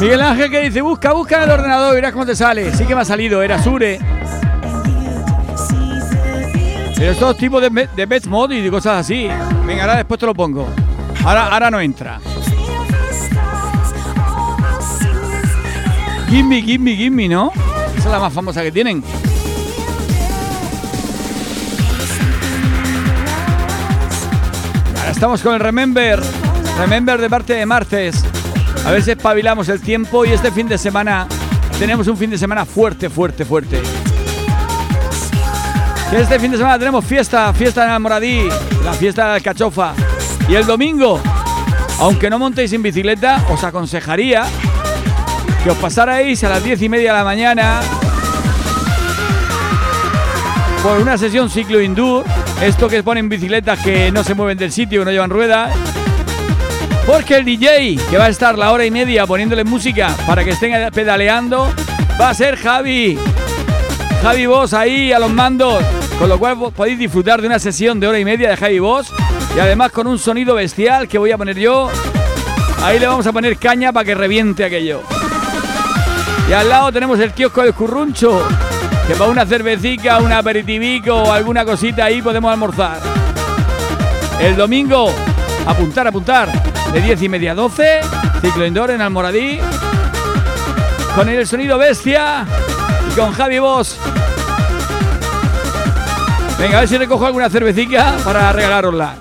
[0.04, 2.74] Miguel Ángel que dice, busca, busca en el ordenador, verás cómo te sale.
[2.74, 3.99] Sí que me ha salido, era Sure.
[6.97, 9.30] Pero todos tipos de, de best mod y cosas así.
[9.66, 10.68] Venga, ahora después te lo pongo.
[11.24, 12.20] Ahora, ahora no entra.
[16.30, 17.54] Gimme, gimme, gimme, ¿no?
[17.95, 19.01] Esa es la más famosa que tienen.
[24.99, 26.20] Ahora estamos con el Remember.
[26.78, 28.32] Remember de parte de Martes.
[28.86, 31.27] A ver si espabilamos el tiempo y este fin de semana
[31.79, 33.81] tenemos un fin de semana fuerte, fuerte, fuerte.
[36.11, 38.49] Este fin de semana tenemos fiesta, fiesta en Almoradí,
[38.84, 39.93] la fiesta de la alcachofa.
[40.49, 41.21] Y el domingo,
[41.99, 44.43] aunque no montéis en bicicleta, os aconsejaría
[45.63, 47.79] que os pasarais a las diez y media de la mañana
[50.84, 52.25] por una sesión ciclo indoor.
[52.61, 55.73] Esto que ponen bicicletas que no se mueven del sitio, que no llevan ruedas.
[57.06, 60.51] Porque el DJ que va a estar la hora y media poniéndole música para que
[60.51, 61.74] estén pedaleando
[62.20, 63.18] va a ser Javi.
[64.22, 65.84] Javi Boss ahí a los mandos.
[66.18, 68.80] Con lo cual vos podéis disfrutar de una sesión de hora y media de Javi
[68.80, 69.12] Boss.
[69.56, 71.89] Y además con un sonido bestial que voy a poner yo.
[72.82, 75.01] Ahí le vamos a poner caña para que reviente aquello.
[76.49, 78.47] Y al lado tenemos el kiosco del Curruncho.
[79.08, 82.99] Que para una cervecita, un aperitivico o alguna cosita ahí podemos almorzar.
[84.39, 85.14] El domingo,
[85.66, 86.49] apuntar, apuntar,
[86.94, 88.02] de 10 y media a 12,
[88.41, 89.60] ciclo indoor en Almoradí,
[91.16, 92.46] con el sonido bestia
[93.12, 93.98] y con Javi Boss.
[96.60, 99.16] Venga, a ver si recojo alguna cervecita para regalarosla.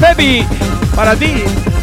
[0.00, 0.46] Pepi,
[0.94, 1.75] para ti.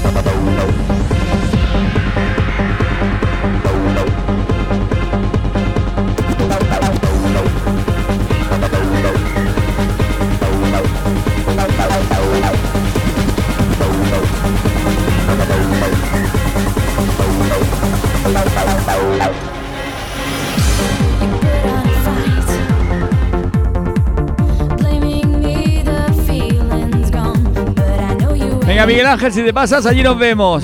[28.93, 30.63] Miguel Ángel, si te pasas, allí nos vemos.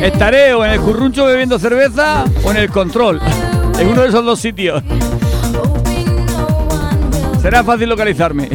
[0.00, 3.20] Estaré o en el curruncho bebiendo cerveza o en el control.
[3.76, 4.84] En uno de esos dos sitios.
[7.42, 8.50] Será fácil localizarme.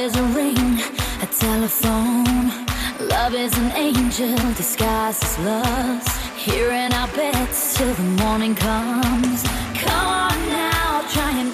[0.00, 0.78] is a ring,
[1.20, 2.48] a telephone.
[3.08, 6.08] Love is an angel disguised as lust.
[6.36, 9.42] Here in our beds till the morning comes.
[9.74, 11.52] Come on now, try and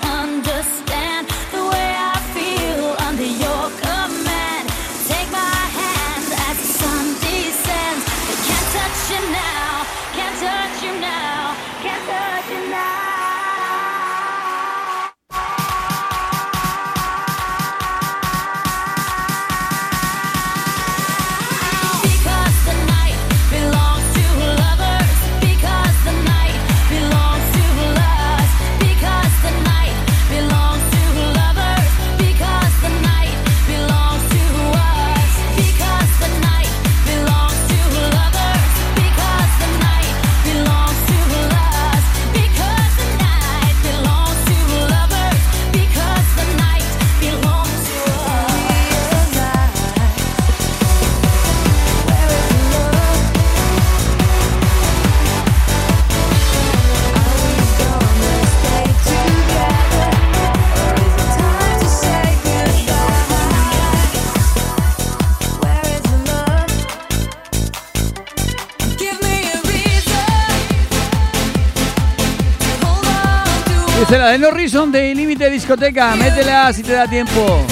[74.09, 76.15] será del Horizon de Límite Discoteca.
[76.17, 77.65] Métela si te da tiempo.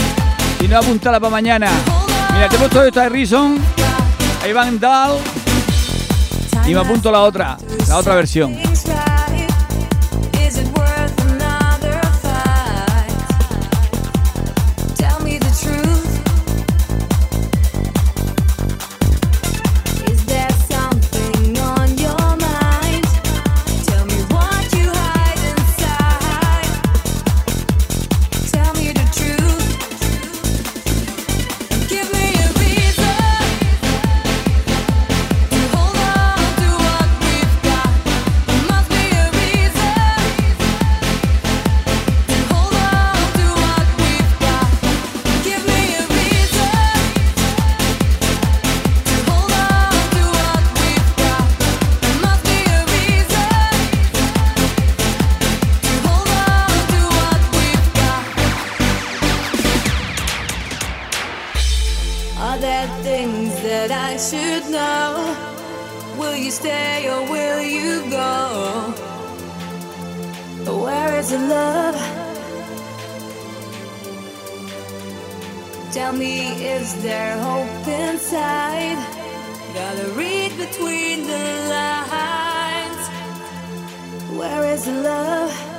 [0.61, 1.71] Y no, apuntala para mañana.
[2.33, 3.59] Mira, te he puesto esta de Rison.
[4.43, 5.19] Ahí van Dahl.
[6.67, 7.59] Y me apunto la otra,
[7.89, 8.57] la otra versión.
[75.95, 78.99] Tell me, is there hope inside?
[79.75, 83.09] Gotta read between the lines.
[84.37, 85.74] Where is love?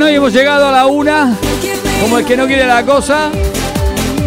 [0.00, 1.36] Bueno, y hemos llegado a la una.
[2.00, 3.30] Como el que no quiere la cosa.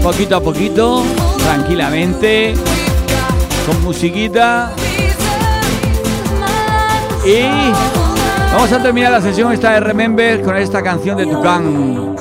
[0.03, 1.03] Poquito a poquito,
[1.43, 2.53] tranquilamente,
[3.65, 4.71] con musiquita.
[7.25, 7.41] Y
[8.53, 12.15] vamos a terminar la sesión esta de Remember con esta canción de Tucán.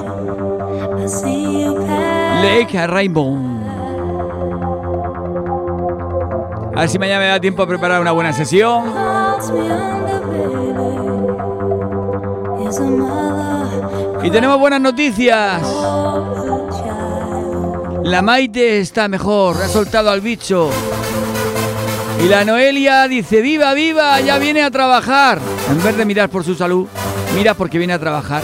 [2.43, 3.37] Lake Rainbow.
[6.75, 8.85] A ver si mañana me da tiempo a preparar una buena sesión.
[14.23, 15.63] Y tenemos buenas noticias.
[18.05, 20.71] La Maite está mejor, ha soltado al bicho.
[22.23, 25.41] Y la Noelia dice, viva, viva, ya viene a trabajar.
[25.71, 26.87] En vez de mirar por su salud,
[27.35, 28.43] mira porque viene a trabajar.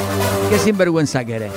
[0.50, 1.52] Qué sinvergüenza que eres.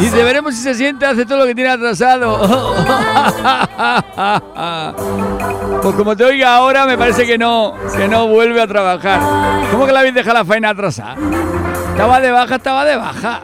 [0.00, 2.84] Dice, veremos si se siente, hace todo lo que tiene atrasado.
[5.82, 9.20] Pues como te oiga ahora, me parece que no, que no vuelve a trabajar.
[9.70, 11.16] ¿Cómo que la habéis dejado la faena atrasada?
[11.90, 13.42] Estaba de baja, estaba de baja.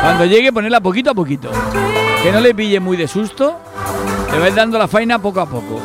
[0.00, 1.50] Cuando llegue, ponerla poquito a poquito.
[2.22, 3.58] Que no le pille muy de susto.
[4.32, 5.80] Le vais dando la faena poco a poco.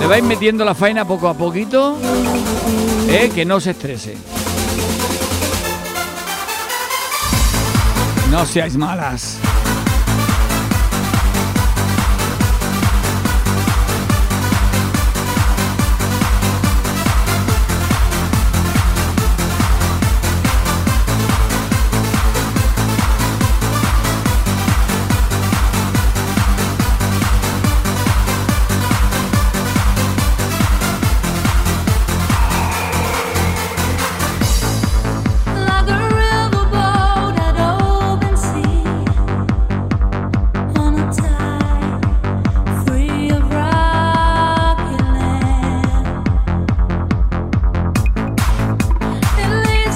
[0.00, 1.96] Le vais metiendo la faena poco a poquito.
[3.08, 4.16] eh, que no se estrese.
[8.36, 9.40] No seáis malas.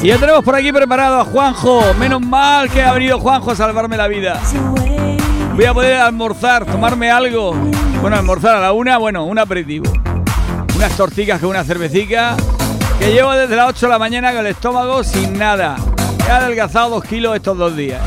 [0.02, 1.82] Y ya tenemos por aquí preparado a Juanjo.
[1.98, 4.40] Menos mal que ha venido Juanjo a salvarme la vida.
[5.54, 7.54] Voy a poder almorzar, tomarme algo.
[8.00, 9.92] Bueno, almorzar a la una, bueno, un aperitivo.
[10.74, 12.34] Unas torticas con una cervecita.
[12.98, 15.76] Que llevo desde las 8 de la mañana con el estómago sin nada.
[16.26, 18.00] He adelgazado dos kilos estos dos días.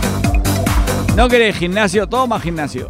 [1.16, 2.08] ¿No queréis gimnasio?
[2.08, 2.90] Toma gimnasio.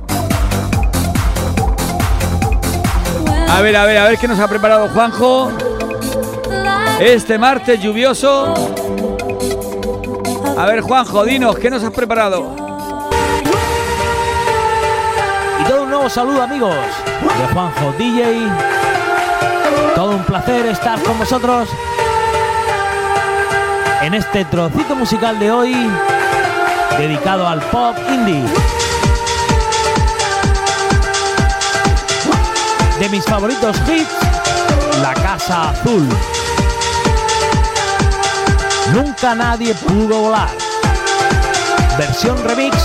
[3.49, 5.51] A ver, a ver, a ver qué nos ha preparado Juanjo.
[7.01, 8.53] Este martes lluvioso.
[10.57, 12.55] A ver, Juanjo, dinos, ¿qué nos has preparado?
[15.59, 18.47] Y todo un nuevo saludo amigos de Juanjo DJ.
[19.95, 21.67] Todo un placer estar con vosotros
[24.03, 25.75] en este trocito musical de hoy
[26.99, 28.43] dedicado al pop indie.
[32.99, 36.07] De mis favoritos hits, La Casa Azul.
[38.93, 40.49] Nunca nadie pudo volar.
[41.97, 42.75] Versión remix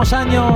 [0.00, 0.49] años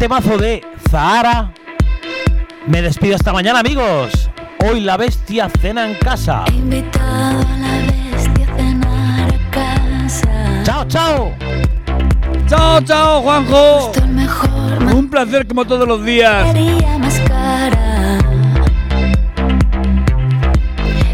[0.00, 1.52] temazo de Zahara.
[2.66, 4.30] Me despido hasta mañana, amigos.
[4.66, 6.44] Hoy la bestia cena en casa.
[6.48, 10.62] He invitado a la bestia a cenar a casa.
[10.64, 11.32] Chao, chao.
[12.48, 13.92] Chao, chao, Juanjo.
[14.08, 16.46] Mejor, Un placer como todos los días.
[16.98, 18.18] Más cara.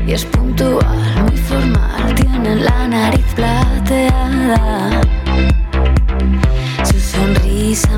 [0.06, 4.75] Y es puntual, muy formal, tiene la nariz plateada.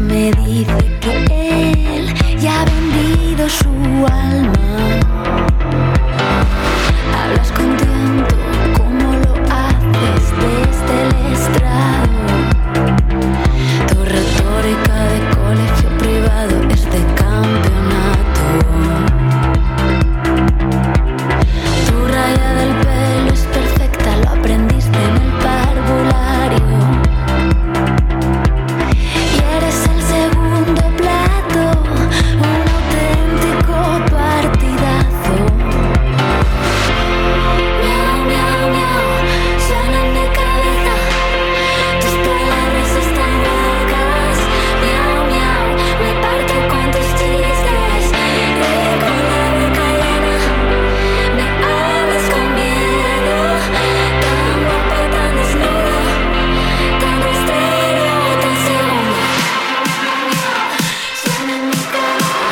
[0.09, 3.69] me dice que él ya ha vendido su
[4.07, 4.58] alma.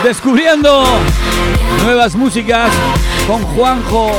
[0.06, 0.84] descubriendo
[1.82, 2.70] nuevas músicas
[3.26, 4.12] con Juanjo.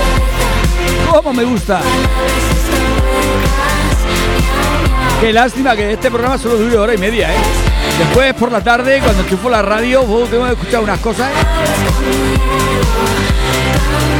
[1.09, 1.79] ¡Cómo me gusta!
[5.21, 7.37] Qué lástima que este programa solo dure hora y media, ¿eh?
[7.99, 11.31] Después por la tarde, cuando enchufo la radio, tengo que escuchar unas cosas.
[11.31, 11.33] ¿eh?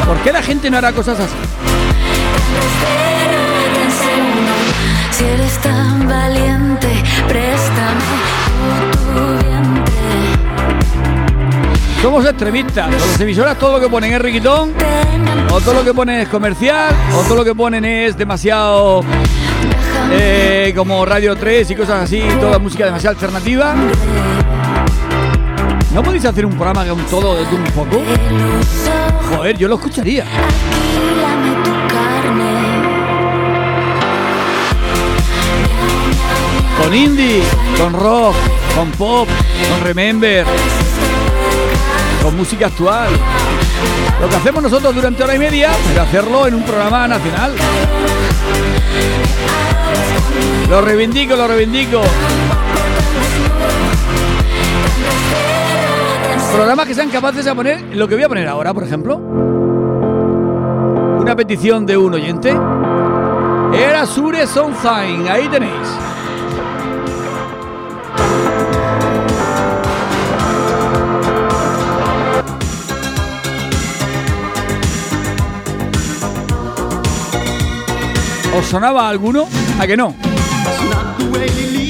[0.06, 1.36] ¿Por qué la gente no hará cosas así?
[12.02, 12.88] somos extremistas.
[12.88, 14.74] Con las emisoras todo lo que ponen es riquitón,
[15.52, 19.04] o todo lo que ponen es comercial, o todo lo que ponen es demasiado
[20.12, 23.76] eh, como Radio 3 y cosas así, toda música demasiado alternativa.
[25.94, 28.02] ¿No podéis hacer un programa que un todo de un poco?
[29.30, 30.26] Joder, yo lo escucharía.
[36.82, 37.42] Con indie,
[37.78, 38.36] con rock,
[38.76, 39.28] con pop,
[39.70, 40.46] con remember
[42.28, 43.10] con música actual.
[44.20, 47.54] Lo que hacemos nosotros durante hora y media, pero hacerlo en un programa nacional.
[50.70, 52.02] Lo reivindico, lo reivindico.
[56.54, 59.16] Programas que sean capaces de poner lo que voy a poner ahora, por ejemplo.
[61.22, 62.50] Una petición de un oyente.
[63.74, 66.07] Era Sure Sunshine, ahí tenéis.
[78.58, 79.48] ¿Os sonaba alguno?
[79.80, 80.16] ¿A que no?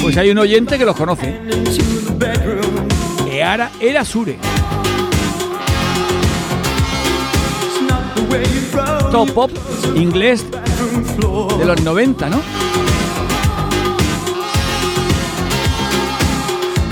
[0.02, 1.40] Pues hay un oyente que los conoce.
[3.32, 4.38] Era, era Sure.
[9.12, 9.52] Top pop
[9.96, 12.42] inglés de los 90, ¿no?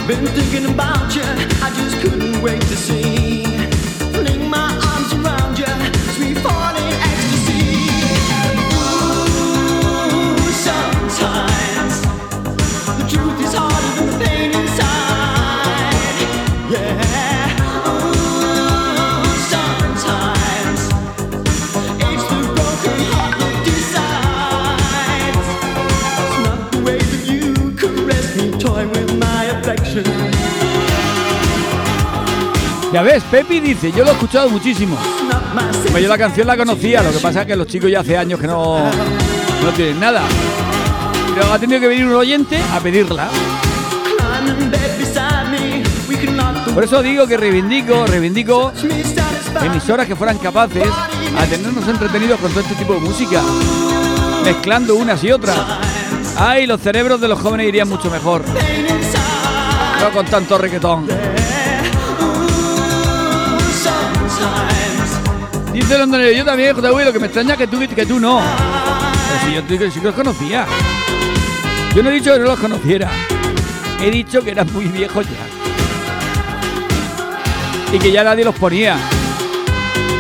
[0.08, 3.45] Been thinking about you, I just couldn't wait to see.
[32.96, 34.98] Ya ves, Pepi dice, yo lo he escuchado muchísimo.
[35.92, 38.18] Pues yo la canción la conocía, lo que pasa es que los chicos ya hace
[38.18, 40.22] años que no, no tienen nada.
[41.34, 43.28] Pero ha tenido que venir un oyente a pedirla.
[46.74, 48.72] Por eso digo que reivindico, reivindico
[49.62, 50.88] emisoras que fueran capaces
[51.38, 53.42] a tenernos entretenidos con todo este tipo de música,
[54.46, 55.60] mezclando unas y otras.
[56.38, 58.46] Ay, los cerebros de los jóvenes irían mucho mejor.
[60.02, 61.35] No con tanto reggaetón.
[65.76, 68.42] Dice Londonero, yo también, JW, lo que me extraña que tú, que tú no.
[69.46, 70.66] Si yo te que los conocía.
[71.94, 73.12] Yo no he dicho que no los conociera.
[74.02, 75.46] He dicho que eran muy viejos ya.
[77.94, 78.98] Y que ya nadie los ponía.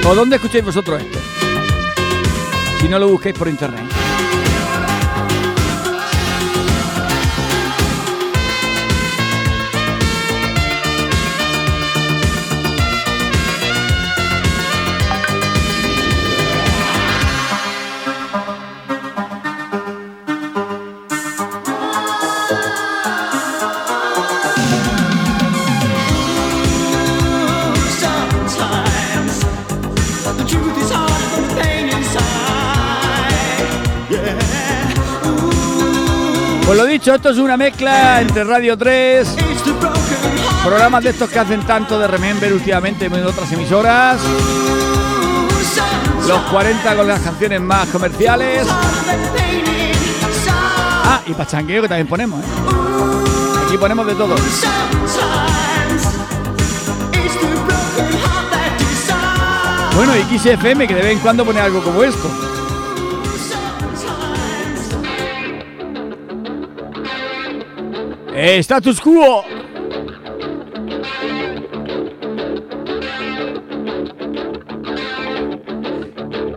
[0.06, 1.20] ¿O dónde escucháis vosotros esto?
[2.82, 3.95] Si no lo busquéis por internet.
[37.06, 39.36] Dicho, esto es una mezcla entre Radio 3,
[40.64, 44.18] programas de estos que hacen tanto de Remember últimamente en otras emisoras,
[46.28, 48.66] los 40 con las canciones más comerciales.
[51.04, 52.48] Ah, y pachangueo que también ponemos, ¿eh?
[53.68, 54.36] Aquí ponemos de todo.
[59.96, 62.45] Bueno, y XFM que de vez en cuando pone algo como esto.
[68.38, 69.46] Eh, Status quo.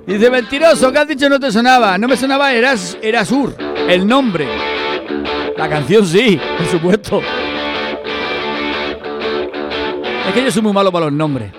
[0.04, 1.96] Dice, mentiroso, ¿qué has dicho no te sonaba?
[1.96, 3.54] No me sonaba, eras, era Sur,
[3.88, 4.48] el nombre.
[5.56, 7.20] La canción sí, por supuesto.
[10.26, 11.52] Es que yo soy muy malo para los nombres.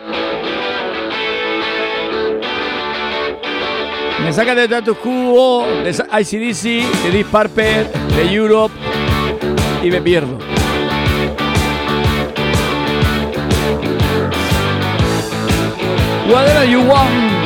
[4.22, 7.32] Me saca de Status Quo, de ICDC, de Deep
[8.16, 8.89] de Europe
[9.84, 10.38] y me pierdo.
[16.28, 17.39] Whatever you want.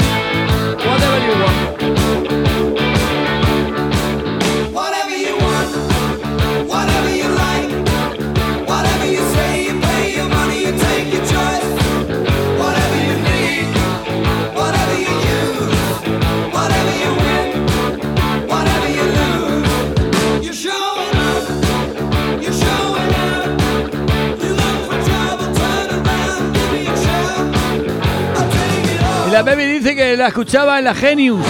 [30.18, 31.46] La escuchaba en la Genius.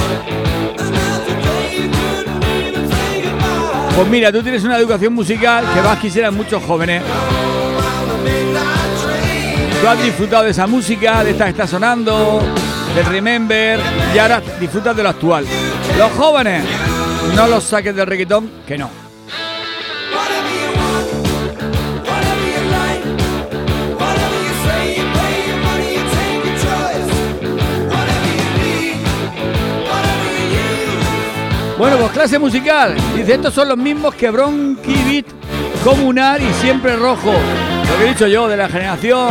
[3.96, 7.04] Pues mira, tú tienes una educación musical que más quisieran muchos jóvenes.
[9.82, 12.42] Tú has disfrutado de esa música, de esta que está sonando,
[12.96, 13.80] del Remember,
[14.16, 15.46] y ahora disfrutas de lo actual.
[15.98, 16.64] Los jóvenes,
[17.36, 19.03] no los saques del reggaetón, que no.
[31.78, 32.96] Bueno, pues clase musical.
[33.16, 35.26] Dice, estos son los mismos que Bronchi Beat,
[35.84, 37.32] Comunal y Siempre Rojo.
[37.32, 39.30] Lo que he dicho yo, de la generación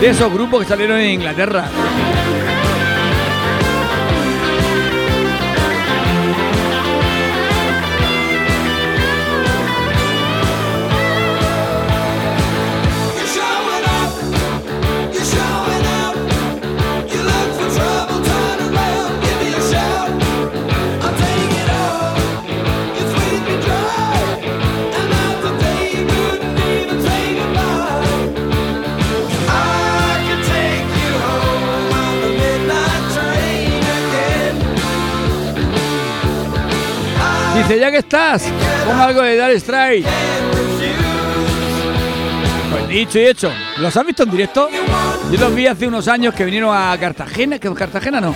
[0.00, 1.66] de esos grupos que salieron en Inglaterra.
[37.56, 38.44] Dice, ya que estás,
[38.86, 40.06] pon algo de Dar Strike.
[42.70, 43.50] Pues dicho y hecho.
[43.78, 44.68] ¿Los has visto en directo?
[45.32, 48.34] Yo los vi hace unos años que vinieron a Cartagena, que Cartagena no.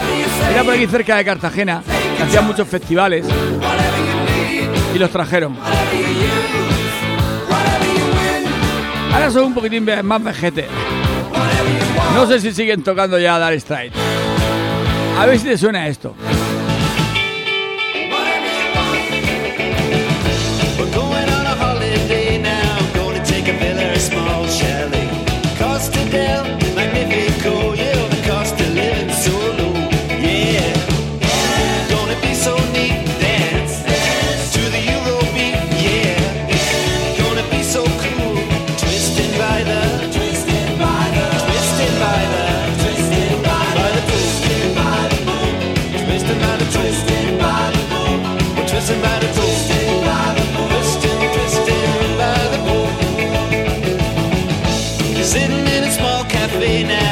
[0.51, 1.83] Era por aquí cerca de Cartagena,
[2.23, 3.27] hacían muchos festivales.
[4.95, 5.57] Y los trajeron.
[9.13, 10.67] Ahora son un poquitín más vejete.
[12.15, 13.93] No sé si siguen tocando ya Dar Strike.
[15.19, 16.15] A ver si te suena esto.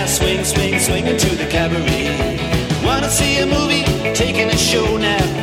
[0.09, 2.39] Swing, swing, swinging to the cabaret.
[2.85, 3.85] Wanna see a movie?
[4.15, 5.38] Taking a show now,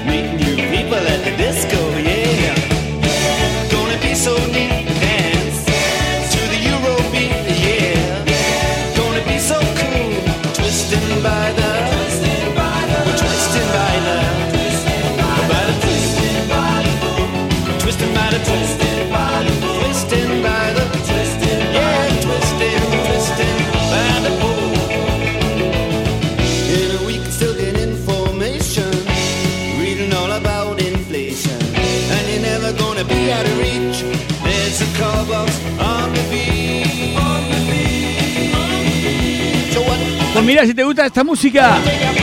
[40.46, 41.78] mira, si te gusta esta música,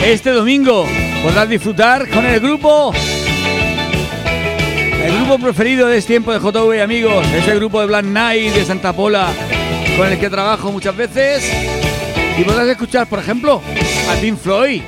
[0.05, 0.87] este domingo
[1.23, 2.93] podrás disfrutar con el grupo.
[5.03, 7.25] El grupo preferido de este tiempo de JV, amigos.
[7.33, 9.27] Es el grupo de Black Knight de Santa Pola,
[9.97, 11.43] con el que trabajo muchas veces.
[12.37, 13.61] Y podrás escuchar, por ejemplo,
[14.09, 14.81] a Pink Floyd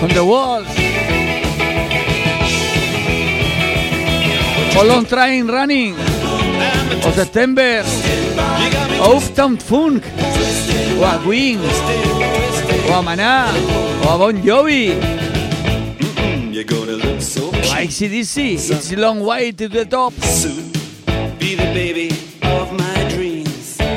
[0.00, 0.68] con The Walls.
[4.78, 5.94] O Long Train Running.
[7.04, 7.84] O September.
[9.02, 10.04] O Uptown Funk.
[11.00, 11.58] O a Queen.
[12.90, 13.46] O a Maná.
[14.04, 14.92] O a Bon Jovi.
[17.40, 18.36] O a ACDC.
[18.70, 20.12] It's long way to the top.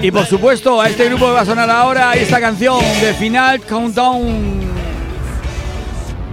[0.01, 3.59] Y por supuesto, a este grupo que va a sonar ahora esta canción de Final
[3.61, 4.61] Countdown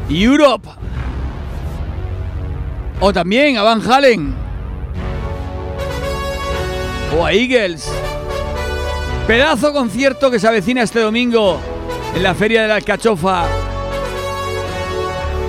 [0.09, 0.69] Europe.
[3.01, 4.35] O también a Van Halen.
[7.17, 7.91] O a Eagles.
[9.31, 11.61] Pedazo concierto que se avecina este domingo
[12.17, 13.45] en la Feria de la Alcachofa.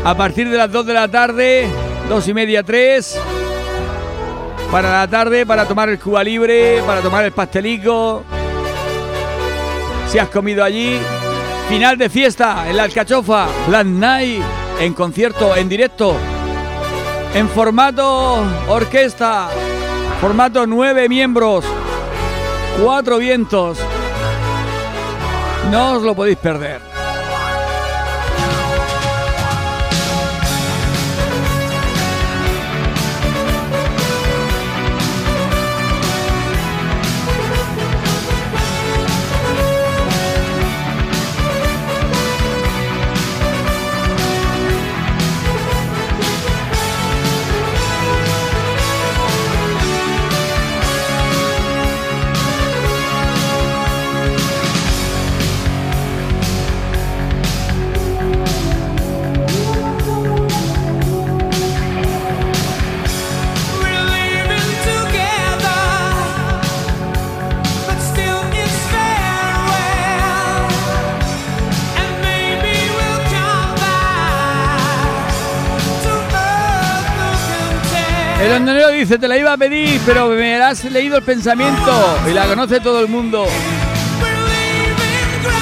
[0.06, 1.68] A partir de las 2 de la tarde,
[2.08, 3.20] 2 y media, 3.
[4.70, 8.24] Para la tarde, para tomar el Cuba Libre, para tomar el pastelico.
[10.10, 11.00] Si has comido allí.
[11.68, 13.48] Final de fiesta en la Alcachofa.
[13.68, 14.44] Black Night
[14.80, 16.16] en concierto, en directo.
[17.34, 19.50] En formato orquesta.
[20.22, 21.66] Formato nueve miembros.
[22.80, 23.78] Cuatro vientos.
[25.72, 26.91] No os lo podéis perder.
[78.52, 82.82] Dice, te la iba a pedir, pero me has leído el pensamiento y la conoce
[82.82, 83.48] todo el mundo.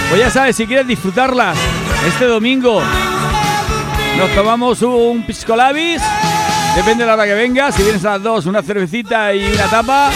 [0.10, 1.54] Pues ya sabes, si quieres disfrutarla
[2.08, 2.82] este domingo,
[4.18, 6.02] nos tomamos un pisco labis,
[6.76, 9.68] depende de la hora que vengas, si vienes a las 2 una cervecita y una
[9.68, 10.10] tapa,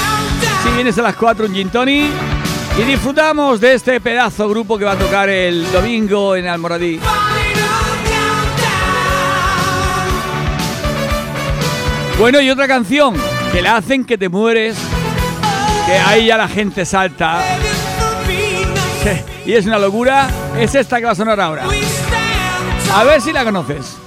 [0.63, 2.11] si vienes a las 4 un gin tonic
[2.77, 6.99] y disfrutamos de este pedazo grupo que va a tocar el domingo en Almoradí.
[12.19, 13.15] Bueno, y otra canción
[13.51, 14.77] que la hacen que te mueres,
[15.85, 17.41] que ahí ya la gente salta.
[19.45, 21.65] Y es una locura, es esta que va a sonar ahora.
[22.95, 23.97] A ver si la conoces.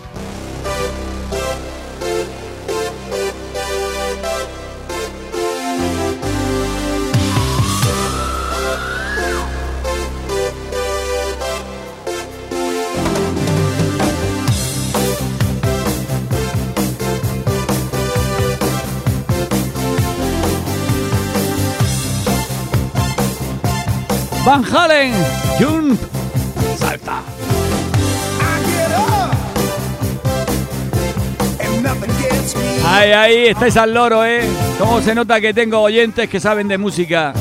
[24.47, 25.13] Van Halen,
[25.59, 25.99] Jun,
[26.79, 27.21] salta.
[32.87, 34.49] Ay, ahí estáis al loro, ¿eh?
[34.79, 37.33] ¿Cómo se nota que tengo oyentes que saben de música?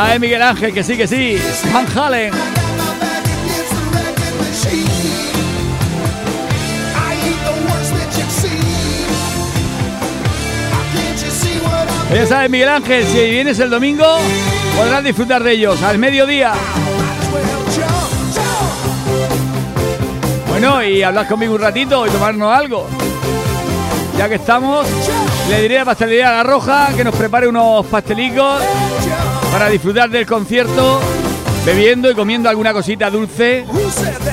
[0.00, 1.36] Ay, Miguel Ángel, que sí, que sí.
[1.72, 2.32] Van Halen.
[12.14, 14.04] Ya sabes, Miguel Ángel, si vienes el domingo,
[14.76, 16.52] podrás disfrutar de ellos al mediodía.
[20.48, 22.88] Bueno, y hablar conmigo un ratito y tomarnos algo.
[24.16, 24.86] Ya que estamos,
[25.50, 28.62] le diré a Pastelería La Roja que nos prepare unos pastelicos
[29.50, 31.00] para disfrutar del concierto,
[31.64, 33.64] bebiendo y comiendo alguna cosita dulce,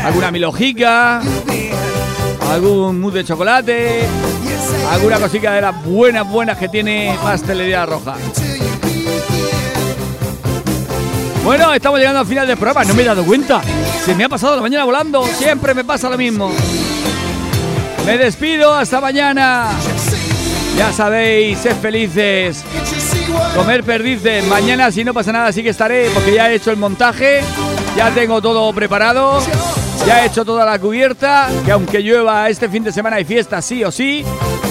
[0.03, 1.21] alguna milojica,
[2.49, 4.01] algún mousse de chocolate,
[4.91, 8.15] alguna cosita de las buenas, buenas que tiene Pastelería Roja.
[11.43, 13.61] Bueno, estamos llegando al final del programa, no me he dado cuenta.
[14.03, 16.51] Se me ha pasado la mañana volando, siempre me pasa lo mismo.
[18.05, 19.69] Me despido, hasta mañana.
[20.77, 22.63] Ya sabéis, sed felices.
[23.55, 24.45] Comer perdices.
[24.47, 27.41] Mañana, si no pasa nada, sí que estaré, porque ya he hecho el montaje,
[27.95, 29.39] ya tengo todo preparado,
[30.05, 33.61] ya he hecho toda la cubierta, que aunque llueva este fin de semana hay fiesta
[33.61, 34.23] sí o sí,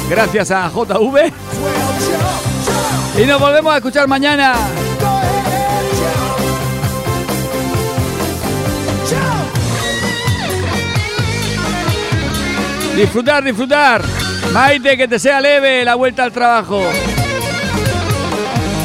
[0.09, 1.33] gracias a JV.
[3.17, 4.55] Y nos volvemos a escuchar mañana.
[12.97, 14.03] Disfrutar, disfrutar.
[14.53, 16.81] Maite, que te sea leve la vuelta al trabajo.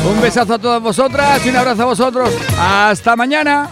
[0.06, 2.30] Un besazo a todas vosotras y un abrazo a vosotros.
[2.60, 3.70] Hasta mañana.